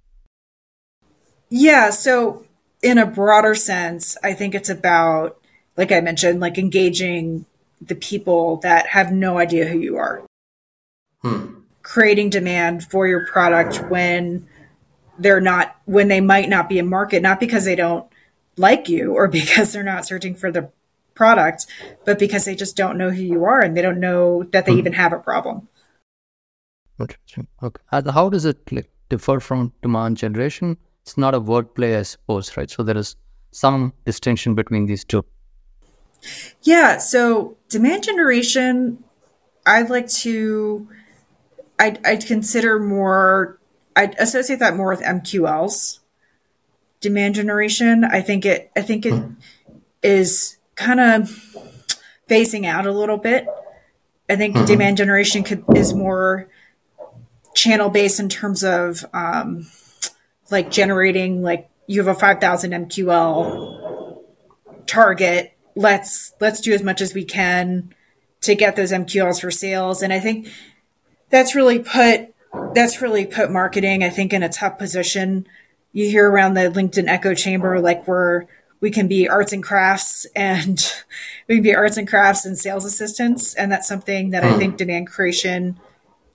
Yeah. 1.51 1.91
So 1.91 2.45
in 2.83 2.99
a 2.99 3.07
broader 3.07 3.55
sense, 3.55 4.17
I 4.23 4.35
think 4.35 4.55
it's 4.55 4.71
about 4.71 5.39
like 5.77 5.93
I 5.93 6.01
mentioned, 6.01 6.41
like 6.41 6.59
engaging 6.59 7.47
the 7.81 7.95
people 7.95 8.57
that 8.59 8.89
have 8.89 9.13
no 9.13 9.39
idea 9.39 9.67
who 9.67 9.79
you 9.79 9.97
are. 9.97 10.23
Hmm. 11.23 11.61
Creating 11.83 12.31
demand 12.31 12.85
for 12.85 13.07
your 13.07 13.27
product 13.27 13.91
when 13.91 14.47
they're 15.19 15.41
not, 15.41 15.77
when 15.85 16.09
they 16.09 16.21
might 16.21 16.49
not 16.49 16.69
be 16.69 16.79
in 16.79 16.89
market, 16.89 17.23
not 17.23 17.41
because 17.41 17.65
they 17.65 17.77
don't 17.77 18.07
like 18.57 18.89
you 18.89 19.15
or 19.15 19.29
because 19.41 19.73
they're 19.73 19.83
not 19.83 20.07
searching 20.07 20.35
for 20.35 20.51
the 20.51 20.71
product, 21.15 21.67
but 22.05 22.19
because 22.19 22.45
they 22.45 22.55
just 22.55 22.77
don't 22.77 22.99
know 22.99 23.11
who 23.11 23.23
you 23.23 23.45
are 23.45 23.61
and 23.61 23.77
they 23.77 23.83
don't 23.83 24.01
know 24.01 24.43
that 24.45 24.67
they 24.67 24.73
hmm. 24.73 24.79
even 24.79 24.93
have 24.95 25.13
a 25.13 25.19
problem. 25.19 25.69
Interesting. 27.01 27.47
Okay. 27.63 27.83
How 27.91 28.29
does 28.29 28.45
it 28.45 28.71
like, 28.71 28.91
differ 29.09 29.41
from 29.41 29.73
demand 29.83 30.17
generation? 30.17 30.77
It's 31.03 31.19
not 31.19 31.35
a 31.35 31.41
wordplay, 31.41 31.99
I 31.99 32.03
suppose, 32.03 32.57
right? 32.57 32.71
So 32.71 32.83
there 32.83 32.97
is 32.97 33.17
some 33.51 33.93
distinction 34.05 34.55
between 34.55 34.87
these 34.87 35.05
two. 35.05 35.25
Yeah. 36.63 36.99
So 36.99 37.57
demand 37.69 38.05
generation, 38.05 39.03
I'd 39.67 39.91
like 39.91 40.09
to, 40.09 40.89
I'd, 41.79 42.05
I'd 42.07 42.27
consider 42.27 42.79
more, 42.79 43.59
I'd 43.97 44.15
associate 44.19 44.59
that 44.59 44.77
more 44.77 44.89
with 44.89 45.03
MQLs. 45.03 46.01
Demand 47.01 47.35
generation, 47.35 48.05
I 48.05 48.23
think 48.23 48.47
it, 48.47 48.71
I 48.75 48.83
think 48.83 49.05
it 49.05 49.23
is 50.03 50.57
kind 50.75 51.01
of 51.01 51.29
phasing 52.29 52.67
out 52.67 52.87
a 52.87 52.93
little 52.93 53.19
bit. 53.19 53.47
I 54.29 54.37
think 54.37 54.57
mm-hmm. 54.57 54.65
demand 54.65 54.97
generation 54.97 55.43
could, 55.43 55.65
is 55.77 55.93
more 55.93 56.49
channel 57.55 57.91
based 57.91 58.21
in 58.21 58.29
terms 58.29 58.65
of 58.65 59.05
um, 59.13 59.67
like 60.51 60.71
generating 60.71 61.43
like 61.43 61.69
you 61.87 62.03
have 62.03 62.17
a 62.17 62.19
5000 62.19 62.71
MQL 62.71 64.23
target 64.87 65.55
let's 65.75 66.33
let's 66.41 66.61
do 66.61 66.73
as 66.73 66.83
much 66.83 67.01
as 67.01 67.15
we 67.15 67.25
can 67.25 67.95
to 68.43 68.55
get 68.55 68.77
those 68.77 68.93
MQLs 68.93 69.41
for 69.41 69.51
sales. 69.51 70.03
And 70.03 70.13
I 70.13 70.21
think 70.21 70.49
that's 71.31 71.55
really 71.55 71.79
put 71.79 72.34
that's 72.75 73.01
really 73.01 73.27
put 73.27 73.51
marketing, 73.51 74.03
I 74.03 74.11
think, 74.11 74.33
in 74.33 74.43
a 74.43 74.49
tough 74.49 74.79
position. 74.79 75.47
You 75.93 76.09
hear 76.09 76.29
around 76.29 76.55
the 76.55 76.63
LinkedIn 76.63 77.09
echo 77.09 77.35
chamber 77.35 77.81
like 77.81 78.07
we're 78.07 78.47
we 78.81 78.91
can 78.91 79.09
be 79.09 79.29
arts 79.29 79.53
and 79.53 79.63
crafts 79.63 80.27
and 80.37 80.79
we 81.49 81.57
can 81.57 81.63
be 81.63 81.75
arts 81.75 81.97
and 81.97 82.07
crafts 82.07 82.45
and 82.45 82.59
sales 82.59 82.85
assistants. 82.85 83.55
And 83.55 83.73
that's 83.73 83.89
something 83.89 84.31
that 84.31 84.43
hmm. 84.43 84.55
I 84.55 84.59
think 84.59 84.77
demand 84.77 85.07
creation 85.07 85.79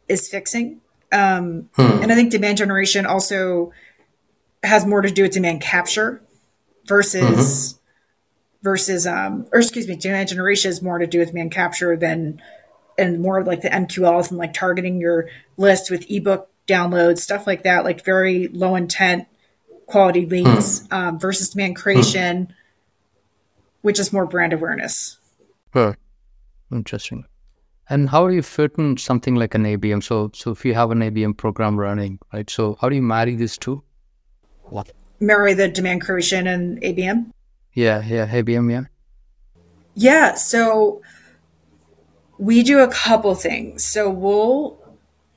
is 0.07 0.27
fixing. 0.27 0.81
Um, 1.11 1.69
hmm. 1.75 2.01
And 2.01 2.11
I 2.11 2.15
think 2.15 2.31
demand 2.31 2.57
generation 2.57 3.05
also 3.05 3.71
has 4.63 4.85
more 4.85 5.01
to 5.01 5.09
do 5.09 5.23
with 5.23 5.31
demand 5.31 5.61
capture 5.61 6.21
versus 6.85 7.21
mm-hmm 7.21 7.79
versus 8.61 9.07
um 9.07 9.47
or 9.51 9.59
excuse 9.59 9.87
me 9.87 9.95
demand 9.95 10.29
generation 10.29 10.69
is 10.69 10.81
more 10.81 10.99
to 10.99 11.07
do 11.07 11.19
with 11.19 11.29
demand 11.29 11.51
capture 11.51 11.95
than 11.95 12.41
and 12.99 13.19
more 13.19 13.43
like 13.43 13.61
the 13.61 13.69
mqls 13.69 14.29
and 14.29 14.37
like 14.37 14.53
targeting 14.53 14.99
your 14.99 15.29
list 15.57 15.89
with 15.89 16.09
ebook 16.09 16.49
downloads 16.67 17.19
stuff 17.19 17.47
like 17.47 17.63
that 17.63 17.83
like 17.83 18.03
very 18.05 18.47
low 18.49 18.75
intent 18.75 19.27
quality 19.85 20.25
leads 20.25 20.85
hmm. 20.87 20.93
um, 20.93 21.19
versus 21.19 21.49
demand 21.49 21.75
creation 21.75 22.45
hmm. 22.45 22.53
which 23.81 23.99
is 23.99 24.13
more 24.13 24.25
brand 24.25 24.53
awareness 24.53 25.17
huh. 25.73 25.93
interesting 26.71 27.25
and 27.89 28.09
how 28.09 28.27
do 28.27 28.35
you 28.35 28.43
fit 28.43 28.73
in 28.77 28.97
something 28.97 29.35
like 29.35 29.55
an 29.55 29.63
abm 29.63 30.03
so 30.03 30.29
so 30.33 30.51
if 30.51 30.63
you 30.63 30.73
have 30.73 30.91
an 30.91 30.99
abm 30.99 31.35
program 31.35 31.79
running 31.79 32.19
right 32.33 32.49
so 32.49 32.77
how 32.81 32.89
do 32.89 32.95
you 32.95 33.01
marry 33.01 33.35
these 33.35 33.57
two 33.57 33.81
what 34.63 34.91
marry 35.19 35.55
the 35.55 35.67
demand 35.67 36.01
creation 36.01 36.45
and 36.45 36.79
abm 36.81 37.31
yeah, 37.73 38.03
yeah, 38.05 38.27
ABM, 38.27 38.71
yeah. 38.71 38.83
Yeah, 39.95 40.33
so 40.35 41.01
we 42.39 42.63
do 42.63 42.79
a 42.79 42.87
couple 42.87 43.35
things. 43.35 43.85
So 43.85 44.09
we'll 44.09 44.79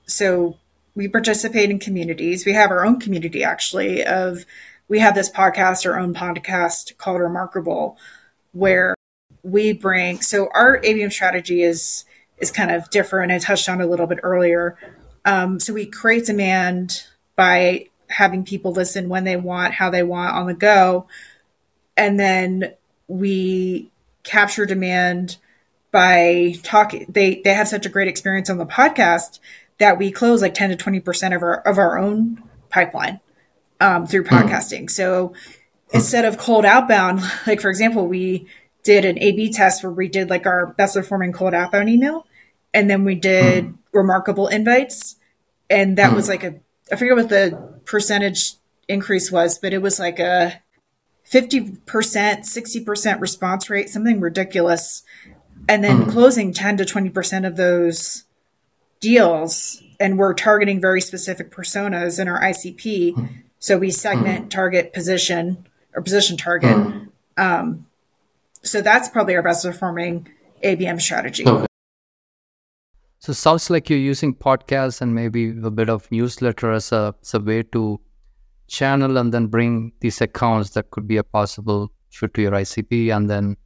so 0.06 0.56
we 0.94 1.08
participate 1.08 1.70
in 1.70 1.78
communities. 1.78 2.46
We 2.46 2.52
have 2.54 2.70
our 2.70 2.86
own 2.86 3.00
community 3.00 3.44
actually 3.44 4.04
of 4.04 4.46
we 4.88 5.00
have 5.00 5.14
this 5.14 5.30
podcast, 5.30 5.84
our 5.84 5.98
own 5.98 6.14
podcast 6.14 6.96
called 6.96 7.20
Remarkable, 7.20 7.98
where 8.52 8.94
we 9.42 9.72
bring 9.72 10.20
so 10.20 10.48
our 10.54 10.80
ABM 10.80 11.12
strategy 11.12 11.62
is 11.62 12.04
is 12.38 12.50
kind 12.50 12.70
of 12.70 12.88
different. 12.88 13.32
I 13.32 13.38
touched 13.38 13.68
on 13.68 13.80
a 13.80 13.86
little 13.86 14.06
bit 14.06 14.20
earlier. 14.22 14.78
Um, 15.24 15.60
so 15.60 15.74
we 15.74 15.86
create 15.86 16.26
demand 16.26 17.04
by 17.36 17.88
having 18.08 18.44
people 18.44 18.72
listen 18.72 19.08
when 19.08 19.24
they 19.24 19.36
want, 19.36 19.74
how 19.74 19.90
they 19.90 20.02
want 20.02 20.34
on 20.34 20.46
the 20.46 20.54
go 20.54 21.06
and 21.96 22.18
then 22.18 22.74
we 23.08 23.90
capture 24.22 24.66
demand 24.66 25.36
by 25.92 26.56
talking 26.62 27.06
they 27.08 27.40
they 27.44 27.54
have 27.54 27.68
such 27.68 27.86
a 27.86 27.88
great 27.88 28.08
experience 28.08 28.50
on 28.50 28.58
the 28.58 28.66
podcast 28.66 29.38
that 29.78 29.98
we 29.98 30.10
close 30.10 30.42
like 30.42 30.54
10 30.54 30.76
to 30.76 30.76
20% 30.76 31.36
of 31.36 31.42
our 31.42 31.60
of 31.60 31.78
our 31.78 31.98
own 31.98 32.42
pipeline 32.70 33.20
um, 33.80 34.06
through 34.06 34.24
hmm. 34.24 34.34
podcasting. 34.34 34.90
So 34.90 35.34
instead 35.92 36.24
of 36.24 36.38
cold 36.38 36.64
outbound, 36.64 37.20
like 37.46 37.60
for 37.60 37.70
example, 37.70 38.08
we 38.08 38.48
did 38.82 39.04
an 39.04 39.18
A 39.20 39.32
B 39.32 39.52
test 39.52 39.84
where 39.84 39.92
we 39.92 40.08
did 40.08 40.30
like 40.30 40.46
our 40.46 40.66
best 40.66 40.94
performing 40.94 41.32
cold 41.32 41.54
outbound 41.54 41.88
email 41.88 42.26
and 42.74 42.90
then 42.90 43.04
we 43.04 43.14
did 43.14 43.64
hmm. 43.64 43.72
remarkable 43.92 44.48
invites. 44.48 45.16
And 45.70 45.98
that 45.98 46.10
hmm. 46.10 46.16
was 46.16 46.28
like 46.28 46.42
a 46.42 46.60
I 46.90 46.96
forget 46.96 47.16
what 47.16 47.28
the 47.28 47.80
percentage 47.84 48.54
increase 48.88 49.30
was, 49.30 49.58
but 49.58 49.72
it 49.72 49.80
was 49.80 49.98
like 49.98 50.18
a 50.18 50.60
50%, 51.30 51.82
60% 51.86 53.20
response 53.20 53.70
rate, 53.70 53.88
something 53.88 54.20
ridiculous. 54.20 55.02
And 55.68 55.82
then 55.84 56.02
mm-hmm. 56.02 56.10
closing 56.10 56.52
10 56.52 56.78
to 56.78 56.84
20% 56.84 57.46
of 57.46 57.56
those 57.56 58.24
deals. 59.00 59.82
And 60.00 60.18
we're 60.18 60.34
targeting 60.34 60.80
very 60.80 61.00
specific 61.00 61.50
personas 61.50 62.20
in 62.20 62.28
our 62.28 62.40
ICP. 62.40 63.14
Mm-hmm. 63.14 63.26
So 63.58 63.78
we 63.78 63.90
segment, 63.90 64.40
mm-hmm. 64.40 64.48
target, 64.48 64.92
position, 64.92 65.66
or 65.94 66.02
position 66.02 66.36
target. 66.36 67.08
Um, 67.36 67.86
so 68.62 68.80
that's 68.80 69.08
probably 69.08 69.36
our 69.36 69.42
best 69.42 69.64
performing 69.64 70.28
ABM 70.62 71.00
strategy. 71.00 71.46
Okay. 71.46 71.66
So 73.18 73.30
it 73.30 73.34
sounds 73.34 73.70
like 73.70 73.88
you're 73.88 73.98
using 73.98 74.34
podcasts 74.34 75.00
and 75.00 75.14
maybe 75.14 75.50
a 75.50 75.70
bit 75.70 75.88
of 75.88 76.10
newsletter 76.10 76.72
as 76.72 76.90
a, 76.90 77.14
as 77.22 77.34
a 77.34 77.40
way 77.40 77.62
to 77.62 78.00
channel 78.66 79.16
and 79.16 79.32
then 79.32 79.46
bring 79.46 79.92
these 80.00 80.20
accounts 80.20 80.70
that 80.70 80.90
could 80.90 81.06
be 81.06 81.18
a 81.18 81.22
possible 81.22 81.92
fit 82.10 82.34
to 82.34 82.42
your 82.42 82.52
ICP 82.52 83.14
and 83.14 83.30
then 83.30 83.56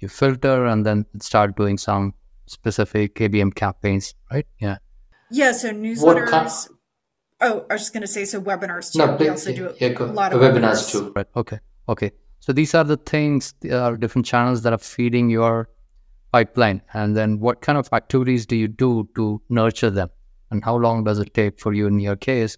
you 0.00 0.08
filter 0.08 0.66
and 0.66 0.84
then 0.84 1.06
start 1.20 1.56
doing 1.56 1.78
some 1.78 2.14
specific 2.46 3.14
KBM 3.14 3.54
campaigns, 3.54 4.14
right? 4.30 4.46
Yeah. 4.60 4.78
Yeah. 5.30 5.52
So 5.52 5.70
newsletters. 5.70 6.68
Oh, 7.42 7.64
I 7.70 7.74
was 7.74 7.82
just 7.82 7.94
going 7.94 8.02
to 8.02 8.06
say 8.06 8.24
so 8.26 8.40
webinars 8.40 8.92
too. 8.92 8.98
No, 8.98 9.16
we 9.16 9.28
also 9.28 9.54
do 9.54 9.72
yeah, 9.78 9.88
a 9.98 10.04
lot 10.04 10.32
of 10.32 10.40
webinars 10.40 10.60
webinars. 10.60 10.92
too. 10.92 11.12
Right. 11.16 11.26
Okay. 11.36 11.58
Okay. 11.88 12.12
So 12.40 12.52
these 12.52 12.74
are 12.74 12.84
the 12.84 12.96
things, 12.96 13.54
there 13.60 13.80
are 13.80 13.96
different 13.96 14.26
channels 14.26 14.62
that 14.62 14.72
are 14.72 14.78
feeding 14.78 15.30
your 15.30 15.68
pipeline. 16.32 16.82
And 16.92 17.16
then 17.16 17.38
what 17.40 17.60
kind 17.60 17.78
of 17.78 17.88
activities 17.92 18.46
do 18.46 18.56
you 18.56 18.68
do 18.68 19.08
to 19.14 19.40
nurture 19.48 19.90
them? 19.90 20.10
And 20.50 20.64
how 20.64 20.76
long 20.76 21.04
does 21.04 21.18
it 21.18 21.32
take 21.32 21.58
for 21.58 21.72
you 21.72 21.86
in 21.86 22.00
your 22.00 22.16
case? 22.16 22.56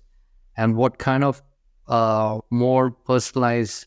And 0.57 0.77
what 0.77 0.99
kind 0.99 1.25
of 1.25 1.43
uh, 1.89 2.39
more 2.51 2.91
personalized 2.91 3.87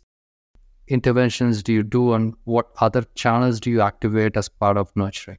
interventions 0.87 1.63
do 1.63 1.73
you 1.73 1.83
do? 1.83 2.13
And 2.13 2.35
what 2.43 2.69
other 2.79 3.03
channels 3.15 3.59
do 3.59 3.69
you 3.69 3.81
activate 3.81 4.37
as 4.37 4.49
part 4.49 4.77
of 4.77 4.95
nurturing? 4.95 5.37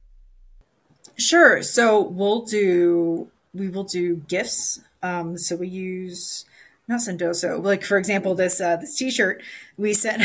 Sure. 1.17 1.63
So 1.63 2.01
we'll 2.01 2.43
do 2.43 3.29
we 3.53 3.69
will 3.69 3.83
do 3.83 4.17
gifts. 4.27 4.79
Um, 5.01 5.37
so 5.37 5.55
we 5.55 5.67
use 5.67 6.45
not 6.87 7.01
Sendoso. 7.01 7.61
Like 7.63 7.83
for 7.83 7.97
example, 7.97 8.35
this 8.35 8.61
uh, 8.61 8.77
this 8.77 8.95
T-shirt 8.95 9.41
we 9.77 9.93
sent 9.93 10.23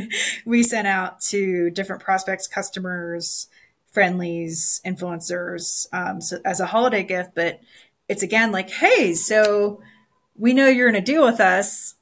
we 0.44 0.62
sent 0.62 0.86
out 0.86 1.20
to 1.22 1.70
different 1.70 2.02
prospects, 2.02 2.46
customers, 2.46 3.48
friendlies, 3.90 4.80
influencers, 4.84 5.86
um, 5.92 6.20
so 6.20 6.38
as 6.44 6.60
a 6.60 6.66
holiday 6.66 7.02
gift. 7.02 7.30
But 7.34 7.60
it's 8.08 8.22
again 8.22 8.52
like, 8.52 8.70
hey, 8.70 9.14
so 9.14 9.80
we 10.36 10.52
know 10.52 10.66
you're 10.66 10.90
going 10.90 11.02
to 11.02 11.12
deal 11.12 11.24
with 11.24 11.40
us. 11.40 11.94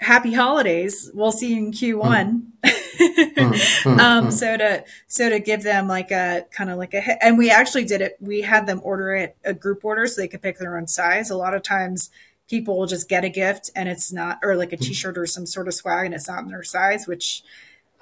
Happy 0.00 0.32
holidays. 0.32 1.10
We'll 1.12 1.30
see 1.32 1.54
you 1.54 1.58
in 1.58 1.72
Q1. 1.72 2.30
Hmm. 2.30 2.42
Hmm. 2.64 3.52
Hmm. 3.82 3.98
um, 4.00 4.30
so 4.30 4.56
to 4.58 4.84
so 5.06 5.30
to 5.30 5.38
give 5.40 5.62
them 5.62 5.88
like 5.88 6.10
a 6.10 6.44
kind 6.50 6.68
of 6.68 6.76
like 6.76 6.92
a 6.92 7.24
and 7.24 7.38
we 7.38 7.50
actually 7.50 7.84
did 7.84 8.02
it. 8.02 8.16
We 8.20 8.42
had 8.42 8.66
them 8.66 8.80
order 8.84 9.14
it 9.14 9.36
a 9.44 9.54
group 9.54 9.84
order 9.84 10.06
so 10.06 10.20
they 10.20 10.28
could 10.28 10.42
pick 10.42 10.58
their 10.58 10.76
own 10.76 10.86
size. 10.86 11.30
A 11.30 11.36
lot 11.36 11.54
of 11.54 11.62
times 11.62 12.10
people 12.48 12.78
will 12.78 12.86
just 12.86 13.08
get 13.08 13.24
a 13.24 13.30
gift 13.30 13.70
and 13.74 13.88
it's 13.88 14.12
not 14.12 14.38
or 14.42 14.54
like 14.56 14.72
a 14.74 14.76
t-shirt 14.76 15.16
or 15.16 15.24
some 15.26 15.46
sort 15.46 15.66
of 15.68 15.72
swag 15.74 16.04
and 16.04 16.14
it's 16.14 16.28
not 16.28 16.42
in 16.42 16.48
their 16.48 16.62
size, 16.62 17.06
which 17.06 17.42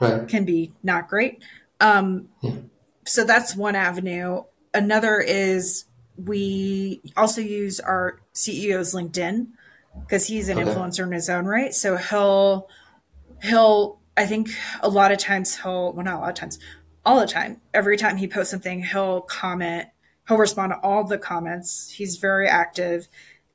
Right. 0.01 0.27
can 0.27 0.45
be 0.45 0.73
not 0.83 1.09
great. 1.09 1.43
Um, 1.81 2.29
So 3.05 3.23
that's 3.25 3.55
one 3.55 3.77
avenue. 3.77 4.43
Another 4.75 5.19
is 5.21 5.85
we 6.17 7.01
also 7.17 7.41
use 7.41 7.79
our 7.79 8.19
CEO's 8.35 8.95
LinkedIn 8.95 9.49
because 10.01 10.27
he's 10.27 10.49
an 10.49 10.59
Okay. 10.59 10.71
influencer 10.71 11.05
in 11.05 11.13
his 11.13 11.29
own 11.29 11.47
right. 11.47 11.75
So 11.75 11.97
he'll 11.97 12.69
he'll 13.43 14.01
I 14.17 14.27
think 14.27 14.49
a 14.81 14.89
lot 14.89 15.13
of 15.13 15.19
times 15.19 15.57
he'll 15.57 15.93
well 15.93 16.05
not 16.05 16.15
a 16.15 16.19
lot 16.19 16.31
of 16.31 16.35
times 16.35 16.59
all 17.05 17.21
the 17.21 17.27
time. 17.27 17.61
Every 17.73 17.97
time 17.97 18.17
he 18.17 18.27
posts 18.29 18.51
something 18.51 18.83
he'll 18.83 19.21
comment 19.23 19.89
he'll 20.29 20.37
respond 20.37 20.73
to 20.73 20.81
all 20.81 21.05
the 21.05 21.19
comments. 21.19 21.91
He's 21.91 22.17
very 22.19 22.47
active. 22.47 23.09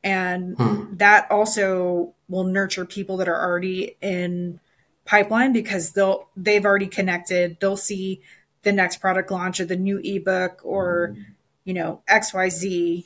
And 0.03 0.58
hmm. 0.58 0.95
that 0.97 1.29
also 1.32 2.13
will 2.27 2.43
nurture 2.43 2.86
people 2.86 3.17
that 3.17 3.29
are 3.29 3.41
already 3.41 3.95
in 4.01 4.60
pipeline 5.06 5.53
because 5.53 5.91
they'll 5.91 6.27
they've 6.36 6.65
already 6.65 6.88
connected. 6.88 7.58
They'll 7.60 7.77
see 7.77 8.21
the 8.63 8.71
next 8.71 8.97
product 8.97 9.32
launch 9.32 9.60
or 9.60 9.65
the 9.65 9.75
new 9.75 9.99
ebook 10.03 10.62
or 10.63 11.13
hmm. 11.15 11.21
you 11.63 11.73
know 11.73 12.01
xyz 12.10 13.06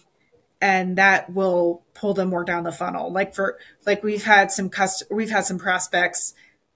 and 0.61 0.97
that 0.97 1.31
will 1.33 1.83
pull 1.93 2.13
them 2.13 2.29
more 2.29 2.43
down 2.43 2.63
the 2.63 2.71
funnel. 2.71 3.11
Like 3.11 3.35
for 3.35 3.57
like 3.85 4.03
we've 4.03 4.23
had 4.23 4.51
some 4.51 4.69
cust- 4.69 5.03
we've 5.11 5.29
had 5.29 5.45
some 5.45 5.59
prospects 5.59 6.33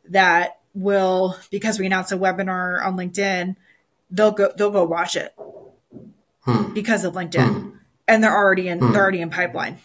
that 0.10 0.60
will 0.74 1.38
because 1.50 1.80
we 1.80 1.86
announced 1.86 2.12
a 2.12 2.18
webinar 2.18 2.84
on 2.86 2.96
linkedin 2.96 3.56
they'll 4.12 4.32
go 4.32 4.52
they'll 4.58 4.72
go 4.72 4.84
watch 4.84 5.16
it. 5.16 5.34
Hmm. 6.42 6.74
Because 6.74 7.06
of 7.06 7.14
linkedin. 7.14 7.48
Hmm. 7.48 7.70
And 8.08 8.24
they're 8.24 8.36
already 8.36 8.68
in 8.68 8.80
they're 8.80 8.90
hmm. 8.90 8.96
already 8.96 9.22
in 9.22 9.30
pipeline. 9.30 9.80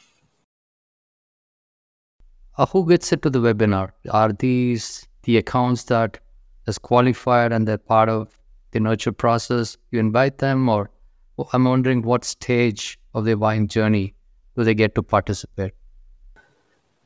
Uh, 2.59 2.67
who 2.67 2.89
gets 2.89 3.13
into 3.13 3.31
the 3.31 3.39
webinar? 3.39 3.91
Are 4.11 4.33
these 4.33 5.07
the 5.23 5.37
accounts 5.37 5.85
that 5.85 6.19
is 6.67 6.79
qualified 6.79 7.53
and 7.53 7.69
they're 7.69 7.79
part 7.79 8.09
of 8.09 8.37
the 8.73 8.81
nurture 8.81 9.13
process? 9.13 9.77
You 9.91 10.01
invite 10.01 10.39
them, 10.39 10.69
or 10.69 10.91
well, 11.37 11.51
I'm 11.53 11.65
wondering 11.65 12.03
what 12.03 12.25
stage 12.25 12.99
of 13.17 13.25
their 13.25 13.37
buying 13.37 13.67
journey 13.67 14.15
do 14.57 14.65
they 14.65 14.75
get 14.75 14.95
to 14.95 15.03
participate? 15.03 15.73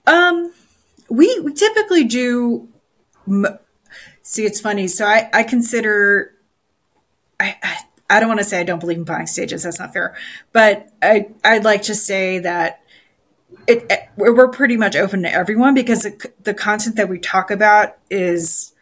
Um, 0.06 0.52
we, 1.08 1.40
we 1.40 1.52
typically 1.52 2.04
do. 2.04 2.68
m- 3.26 3.58
See, 4.22 4.44
it's 4.44 4.60
funny. 4.60 4.86
So 4.86 5.06
I, 5.06 5.28
I 5.32 5.42
consider. 5.42 6.34
I, 7.40 7.56
I 7.62 7.78
I 8.10 8.20
don't 8.20 8.28
want 8.28 8.38
to 8.40 8.44
say 8.44 8.60
I 8.60 8.64
don't 8.64 8.78
believe 8.78 8.98
in 8.98 9.04
buying 9.04 9.26
stages. 9.26 9.62
That's 9.62 9.78
not 9.78 9.92
fair. 9.92 10.16
But 10.52 10.88
I 11.02 11.28
I'd 11.42 11.64
like 11.64 11.82
to 11.82 11.94
say 11.94 12.38
that 12.40 12.80
it, 13.66 13.86
it 13.90 14.08
we're 14.16 14.34
we're 14.36 14.48
pretty 14.48 14.76
much 14.76 14.94
open 14.94 15.22
to 15.22 15.32
everyone 15.32 15.74
because 15.74 16.02
the, 16.02 16.30
the 16.42 16.54
content 16.54 16.96
that 16.96 17.08
we 17.08 17.18
talk 17.18 17.50
about 17.50 17.96
is 18.10 18.72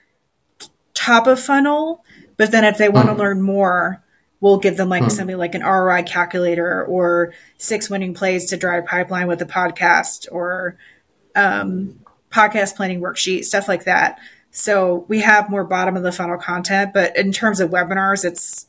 top 0.92 1.26
of 1.26 1.40
funnel. 1.40 2.04
But 2.36 2.50
then 2.50 2.64
if 2.64 2.78
they 2.78 2.88
want 2.88 3.08
to 3.08 3.14
learn 3.14 3.40
more, 3.40 4.02
we'll 4.40 4.58
give 4.58 4.76
them 4.76 4.88
like 4.88 5.10
something 5.10 5.36
like 5.36 5.54
an 5.54 5.62
ROI 5.62 6.02
calculator 6.04 6.84
or 6.84 7.34
six 7.56 7.90
winning 7.90 8.14
plays 8.14 8.46
to 8.46 8.56
drive 8.56 8.86
pipeline 8.86 9.26
with 9.26 9.42
a 9.42 9.46
podcast 9.46 10.28
or 10.30 10.76
um, 11.34 12.00
podcast 12.30 12.76
planning 12.76 13.00
worksheet, 13.00 13.44
stuff 13.44 13.68
like 13.68 13.84
that. 13.84 14.18
So 14.50 15.04
we 15.08 15.20
have 15.20 15.50
more 15.50 15.64
bottom 15.64 15.96
of 15.96 16.02
the 16.02 16.12
funnel 16.12 16.38
content, 16.38 16.92
but 16.94 17.16
in 17.16 17.32
terms 17.32 17.60
of 17.60 17.70
webinars, 17.70 18.24
it's 18.24 18.66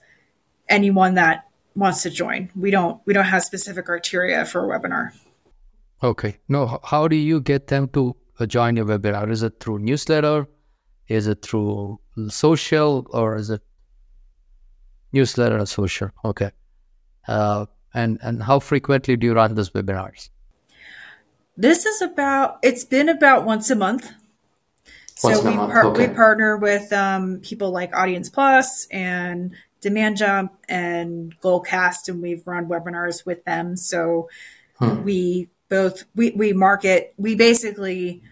anyone 0.68 1.16
that 1.16 1.46
wants 1.76 2.04
to 2.04 2.10
join. 2.10 2.50
We 2.56 2.72
don't 2.72 3.02
we 3.06 3.14
don't 3.14 3.26
have 3.26 3.44
specific 3.44 3.86
criteria 3.86 4.46
for 4.46 4.66
a 4.66 4.80
webinar. 4.80 5.12
Okay. 6.02 6.38
No, 6.48 6.80
how 6.84 7.08
do 7.08 7.16
you 7.16 7.42
get 7.42 7.68
them 7.68 7.88
to 7.90 8.16
uh, 8.40 8.46
join 8.46 8.76
your 8.76 8.86
webinar? 8.86 9.30
Is 9.30 9.44
it 9.44 9.60
through 9.60 9.80
newsletter? 9.80 10.48
Is 11.08 11.28
it 11.28 11.42
through 11.42 12.00
social 12.28 13.08
or 13.12 13.36
is 13.36 13.50
it 13.50 13.62
newsletter 15.12 15.58
or 15.58 15.66
social? 15.66 16.10
Okay. 16.24 16.52
Uh, 17.28 17.66
and 17.94 18.20
and 18.22 18.44
how 18.44 18.60
frequently 18.60 19.16
do 19.16 19.28
you 19.28 19.34
run 19.34 19.56
those 19.56 19.72
webinars? 19.72 20.30
This 21.58 21.86
is 21.86 22.02
about 22.02 22.60
it's 22.64 22.86
been 22.86 23.10
about 23.10 23.46
once 23.46 23.70
a 23.70 23.76
month. 23.76 24.12
So 25.16 25.30
Once 25.30 25.42
a 25.42 25.50
we 25.50 25.56
month, 25.56 25.74
par- 25.74 25.86
okay. 25.88 26.08
we 26.08 26.14
partner 26.14 26.58
with 26.58 26.94
um, 26.94 27.40
people 27.42 27.72
like 27.72 27.94
Audience 27.94 28.30
Plus 28.30 28.88
and 28.90 29.54
Demand 29.82 30.18
Jump 30.18 30.54
and 30.70 31.38
Goldcast, 31.42 32.08
and 32.08 32.22
we've 32.22 32.46
run 32.48 32.68
webinars 32.68 33.26
with 33.26 33.44
them. 33.44 33.76
So 33.76 34.30
we 35.04 35.50
both 35.70 36.06
we 36.16 36.32
we 36.32 36.54
market 36.54 37.14
we 37.18 37.36
basically 37.36 38.24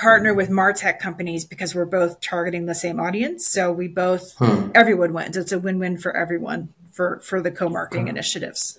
partner 0.00 0.32
with 0.32 0.48
martech 0.48 0.98
companies 0.98 1.44
because 1.44 1.74
we're 1.74 1.84
both 1.84 2.20
targeting 2.20 2.66
the 2.66 2.74
same 2.74 2.98
audience. 2.98 3.46
So 3.46 3.70
we 3.70 3.88
both 3.88 4.34
hmm. 4.38 4.70
everyone 4.74 5.12
wins. 5.12 5.36
It's 5.36 5.52
a 5.52 5.58
win-win 5.58 5.98
for 5.98 6.16
everyone 6.16 6.72
for 6.92 7.20
for 7.20 7.40
the 7.40 7.50
co-marketing 7.50 8.08
initiatives. 8.08 8.78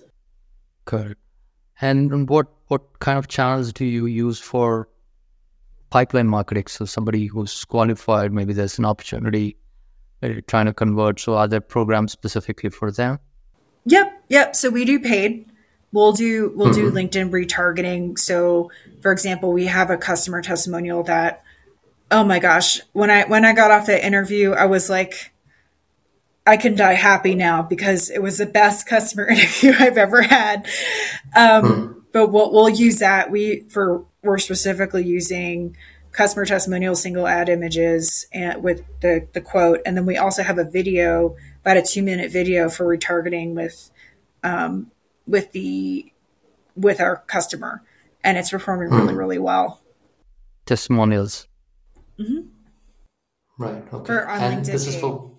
Correct. 0.84 1.20
And 1.80 2.28
what 2.28 2.48
what 2.68 2.98
kind 2.98 3.18
of 3.18 3.28
channels 3.28 3.72
do 3.72 3.84
you 3.84 4.06
use 4.06 4.38
for 4.38 4.88
pipeline 5.90 6.28
marketing? 6.28 6.66
So 6.68 6.84
somebody 6.84 7.26
who's 7.26 7.64
qualified, 7.64 8.32
maybe 8.32 8.52
there's 8.52 8.78
an 8.78 8.84
opportunity 8.84 9.56
trying 10.46 10.66
to 10.66 10.72
convert. 10.72 11.20
So 11.20 11.34
are 11.34 11.48
there 11.48 11.60
programs 11.60 12.12
specifically 12.12 12.70
for 12.70 12.90
them? 12.90 13.18
Yep, 13.86 14.24
yep. 14.28 14.56
So 14.56 14.70
we 14.70 14.84
do 14.84 15.00
paid. 15.00 15.46
We'll 15.92 16.12
do 16.12 16.52
we'll 16.54 16.72
do 16.72 16.90
LinkedIn 16.90 17.30
retargeting. 17.30 18.18
So, 18.18 18.70
for 19.00 19.12
example, 19.12 19.52
we 19.52 19.66
have 19.66 19.90
a 19.90 19.96
customer 19.96 20.42
testimonial 20.42 21.02
that, 21.04 21.42
oh 22.10 22.24
my 22.24 22.38
gosh, 22.38 22.80
when 22.92 23.10
I 23.10 23.24
when 23.24 23.44
I 23.44 23.52
got 23.52 23.70
off 23.70 23.86
the 23.86 24.04
interview, 24.04 24.52
I 24.52 24.66
was 24.66 24.90
like, 24.90 25.32
I 26.46 26.56
can 26.56 26.74
die 26.74 26.94
happy 26.94 27.34
now 27.34 27.62
because 27.62 28.10
it 28.10 28.22
was 28.22 28.38
the 28.38 28.46
best 28.46 28.86
customer 28.88 29.28
interview 29.28 29.72
I've 29.78 29.98
ever 29.98 30.22
had. 30.22 30.66
Um, 31.36 31.98
But 32.12 32.28
we'll, 32.28 32.52
we'll 32.52 32.68
use 32.68 32.98
that. 32.98 33.30
We 33.30 33.60
for 33.70 34.04
we're 34.22 34.38
specifically 34.38 35.02
using 35.04 35.76
customer 36.12 36.44
testimonial 36.44 36.94
single 36.94 37.26
ad 37.26 37.48
images 37.48 38.26
and 38.32 38.62
with 38.62 38.84
the 39.00 39.26
the 39.32 39.40
quote, 39.40 39.80
and 39.86 39.96
then 39.96 40.04
we 40.04 40.18
also 40.18 40.42
have 40.42 40.58
a 40.58 40.64
video, 40.64 41.36
about 41.62 41.78
a 41.78 41.82
two 41.82 42.02
minute 42.02 42.30
video 42.30 42.68
for 42.68 42.84
retargeting 42.84 43.54
with 43.54 43.90
um, 44.42 44.90
with 45.32 45.50
the 45.52 46.12
with 46.76 47.00
our 47.00 47.16
customer, 47.26 47.82
and 48.22 48.38
it's 48.38 48.50
performing 48.50 48.90
really 48.90 49.14
really 49.14 49.38
well. 49.38 49.80
Testimonials. 50.66 51.48
Mm-hmm. 52.20 52.42
Right. 53.58 53.82
Okay. 53.92 54.06
For 54.06 54.28
on 54.28 54.40
and 54.40 54.64
this 54.64 54.86
is 54.86 54.96
for 54.96 55.32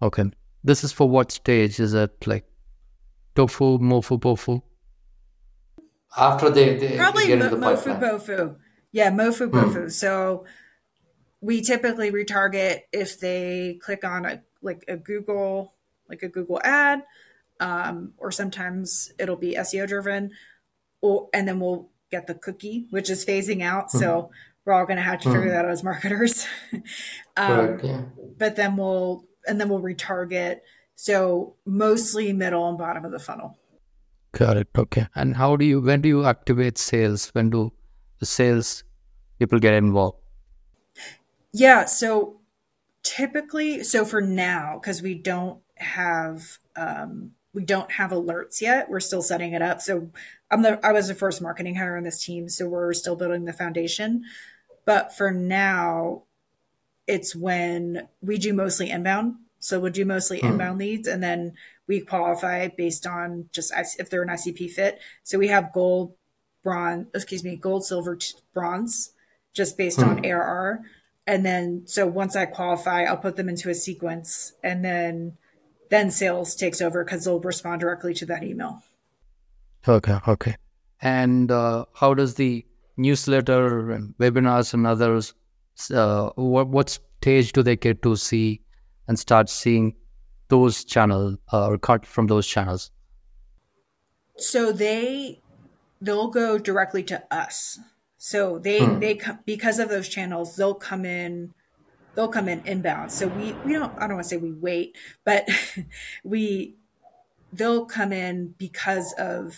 Okay. 0.00 0.24
This 0.62 0.84
is 0.84 0.92
for 0.92 1.08
what 1.08 1.32
stage? 1.32 1.80
Is 1.80 1.94
it 1.94 2.26
like 2.26 2.44
tofu, 3.34 3.78
mofu, 3.78 4.20
bofu? 4.20 4.62
after 6.16 6.50
they, 6.50 6.76
they 6.76 6.96
Probably 6.96 7.26
get 7.26 7.38
mo- 7.38 7.48
the 7.48 7.56
mofu 7.56 8.00
bofu. 8.00 8.56
Yeah, 8.92 9.10
mofu 9.10 9.50
bofu. 9.50 9.90
So 9.90 10.46
we 11.40 11.62
typically 11.62 12.10
retarget 12.10 12.80
if 12.92 13.20
they 13.20 13.78
click 13.82 14.04
on 14.04 14.24
a 14.24 14.42
like 14.62 14.84
a 14.88 14.96
Google 14.96 15.74
like 16.08 16.22
a 16.22 16.28
Google 16.28 16.60
ad, 16.64 17.02
um, 17.60 18.14
or 18.18 18.30
sometimes 18.30 19.12
it'll 19.18 19.36
be 19.36 19.54
SEO 19.54 19.86
driven, 19.88 20.30
or 21.00 21.28
and 21.32 21.46
then 21.46 21.60
we'll 21.60 21.90
get 22.10 22.26
the 22.26 22.34
cookie, 22.34 22.86
which 22.90 23.10
is 23.10 23.24
phasing 23.24 23.62
out. 23.62 23.90
So 23.90 24.30
we're 24.64 24.72
all 24.72 24.86
going 24.86 24.96
to 24.96 25.02
have 25.02 25.20
to 25.20 25.32
figure 25.32 25.50
that 25.50 25.64
out 25.64 25.70
as 25.70 25.84
marketers. 25.84 26.46
um, 27.36 27.78
Correct. 27.78 27.84
Yeah. 27.84 28.02
but 28.38 28.56
then 28.56 28.76
we'll 28.76 29.24
and 29.46 29.60
then 29.60 29.68
we'll 29.68 29.80
retarget. 29.82 30.60
So 30.94 31.56
mostly 31.64 32.32
middle 32.32 32.68
and 32.68 32.76
bottom 32.76 33.04
of 33.04 33.12
the 33.12 33.18
funnel. 33.18 33.56
Got 34.32 34.56
it. 34.56 34.68
Okay. 34.76 35.06
And 35.14 35.36
how 35.36 35.56
do 35.56 35.64
you, 35.64 35.80
when 35.80 36.00
do 36.00 36.08
you 36.08 36.24
activate 36.24 36.76
sales? 36.76 37.28
When 37.34 37.50
do 37.50 37.72
the 38.18 38.26
sales 38.26 38.84
people 39.38 39.58
get 39.58 39.74
involved? 39.74 40.18
Yeah, 41.52 41.86
so 41.86 42.40
typically, 43.02 43.82
so 43.84 44.04
for 44.04 44.20
now, 44.20 44.78
because 44.80 45.00
we 45.00 45.14
don't 45.14 45.60
have 45.76 46.58
um, 46.76 47.32
we 47.54 47.64
don't 47.64 47.92
have 47.92 48.10
alerts 48.10 48.60
yet, 48.60 48.88
we're 48.88 49.00
still 49.00 49.22
setting 49.22 49.52
it 49.52 49.62
up. 49.62 49.80
So 49.80 50.10
I'm 50.50 50.62
the 50.62 50.84
I 50.84 50.92
was 50.92 51.08
the 51.08 51.14
first 51.14 51.42
marketing 51.42 51.76
hire 51.76 51.96
on 51.96 52.02
this 52.02 52.24
team, 52.24 52.48
so 52.48 52.68
we're 52.68 52.92
still 52.92 53.16
building 53.16 53.44
the 53.44 53.52
foundation. 53.52 54.24
But 54.84 55.16
for 55.16 55.30
now, 55.30 56.24
it's 57.06 57.34
when 57.34 58.08
we 58.22 58.38
do 58.38 58.52
mostly 58.52 58.90
inbound. 58.90 59.36
So 59.60 59.80
we'll 59.80 59.92
do 59.92 60.04
mostly 60.04 60.40
hmm. 60.40 60.46
inbound 60.46 60.78
leads, 60.78 61.08
and 61.08 61.22
then 61.22 61.54
we 61.86 62.00
qualify 62.00 62.68
based 62.68 63.06
on 63.06 63.48
just 63.52 63.72
if 63.98 64.08
they're 64.08 64.22
an 64.22 64.28
ICP 64.28 64.70
fit. 64.70 65.00
So 65.22 65.38
we 65.38 65.48
have 65.48 65.72
gold, 65.72 66.14
bronze, 66.62 67.08
excuse 67.14 67.42
me, 67.42 67.56
gold, 67.56 67.84
silver, 67.84 68.18
bronze, 68.52 69.12
just 69.54 69.76
based 69.76 70.00
on 70.00 70.18
hmm. 70.18 70.24
ARR. 70.24 70.82
And 71.26 71.44
then 71.44 71.82
so 71.86 72.06
once 72.06 72.36
I 72.36 72.46
qualify, 72.46 73.04
I'll 73.04 73.16
put 73.16 73.36
them 73.36 73.48
into 73.48 73.68
a 73.68 73.74
sequence, 73.74 74.52
and 74.62 74.84
then 74.84 75.36
then 75.90 76.10
sales 76.10 76.54
takes 76.54 76.80
over 76.80 77.04
because 77.04 77.24
they'll 77.24 77.40
respond 77.40 77.80
directly 77.80 78.14
to 78.14 78.26
that 78.26 78.42
email. 78.42 78.82
Okay. 79.86 80.18
Okay. 80.26 80.56
And 81.00 81.50
uh, 81.50 81.86
how 81.94 82.14
does 82.14 82.34
the 82.34 82.64
newsletter 82.96 83.92
and 83.92 84.14
webinars 84.18 84.74
and 84.74 84.86
others, 84.86 85.34
uh, 85.94 86.30
what, 86.34 86.68
what 86.68 86.98
stage 87.20 87.52
do 87.52 87.62
they 87.62 87.76
get 87.76 88.02
to 88.02 88.16
see 88.16 88.60
and 89.06 89.18
start 89.18 89.48
seeing 89.48 89.94
those 90.48 90.84
channels 90.84 91.38
uh, 91.52 91.68
or 91.68 91.78
cut 91.78 92.04
from 92.04 92.26
those 92.26 92.46
channels? 92.46 92.90
so 94.38 94.72
they 94.72 95.40
they'll 96.00 96.28
go 96.28 96.58
directly 96.58 97.02
to 97.02 97.22
us 97.30 97.78
so 98.16 98.58
they 98.58 98.84
they 98.86 99.20
because 99.44 99.78
of 99.78 99.88
those 99.88 100.08
channels 100.08 100.56
they'll 100.56 100.74
come 100.74 101.04
in 101.04 101.52
they'll 102.18 102.26
come 102.26 102.48
in 102.48 102.60
inbound. 102.66 103.12
So 103.12 103.28
we 103.28 103.52
we 103.64 103.74
don't 103.74 103.96
i 103.96 104.08
don't 104.08 104.16
want 104.16 104.24
to 104.24 104.28
say 104.28 104.36
we 104.38 104.50
wait 104.50 104.96
but 105.24 105.48
we 106.24 106.76
they'll 107.52 107.86
come 107.86 108.12
in 108.12 108.56
because 108.58 109.14
of 109.16 109.56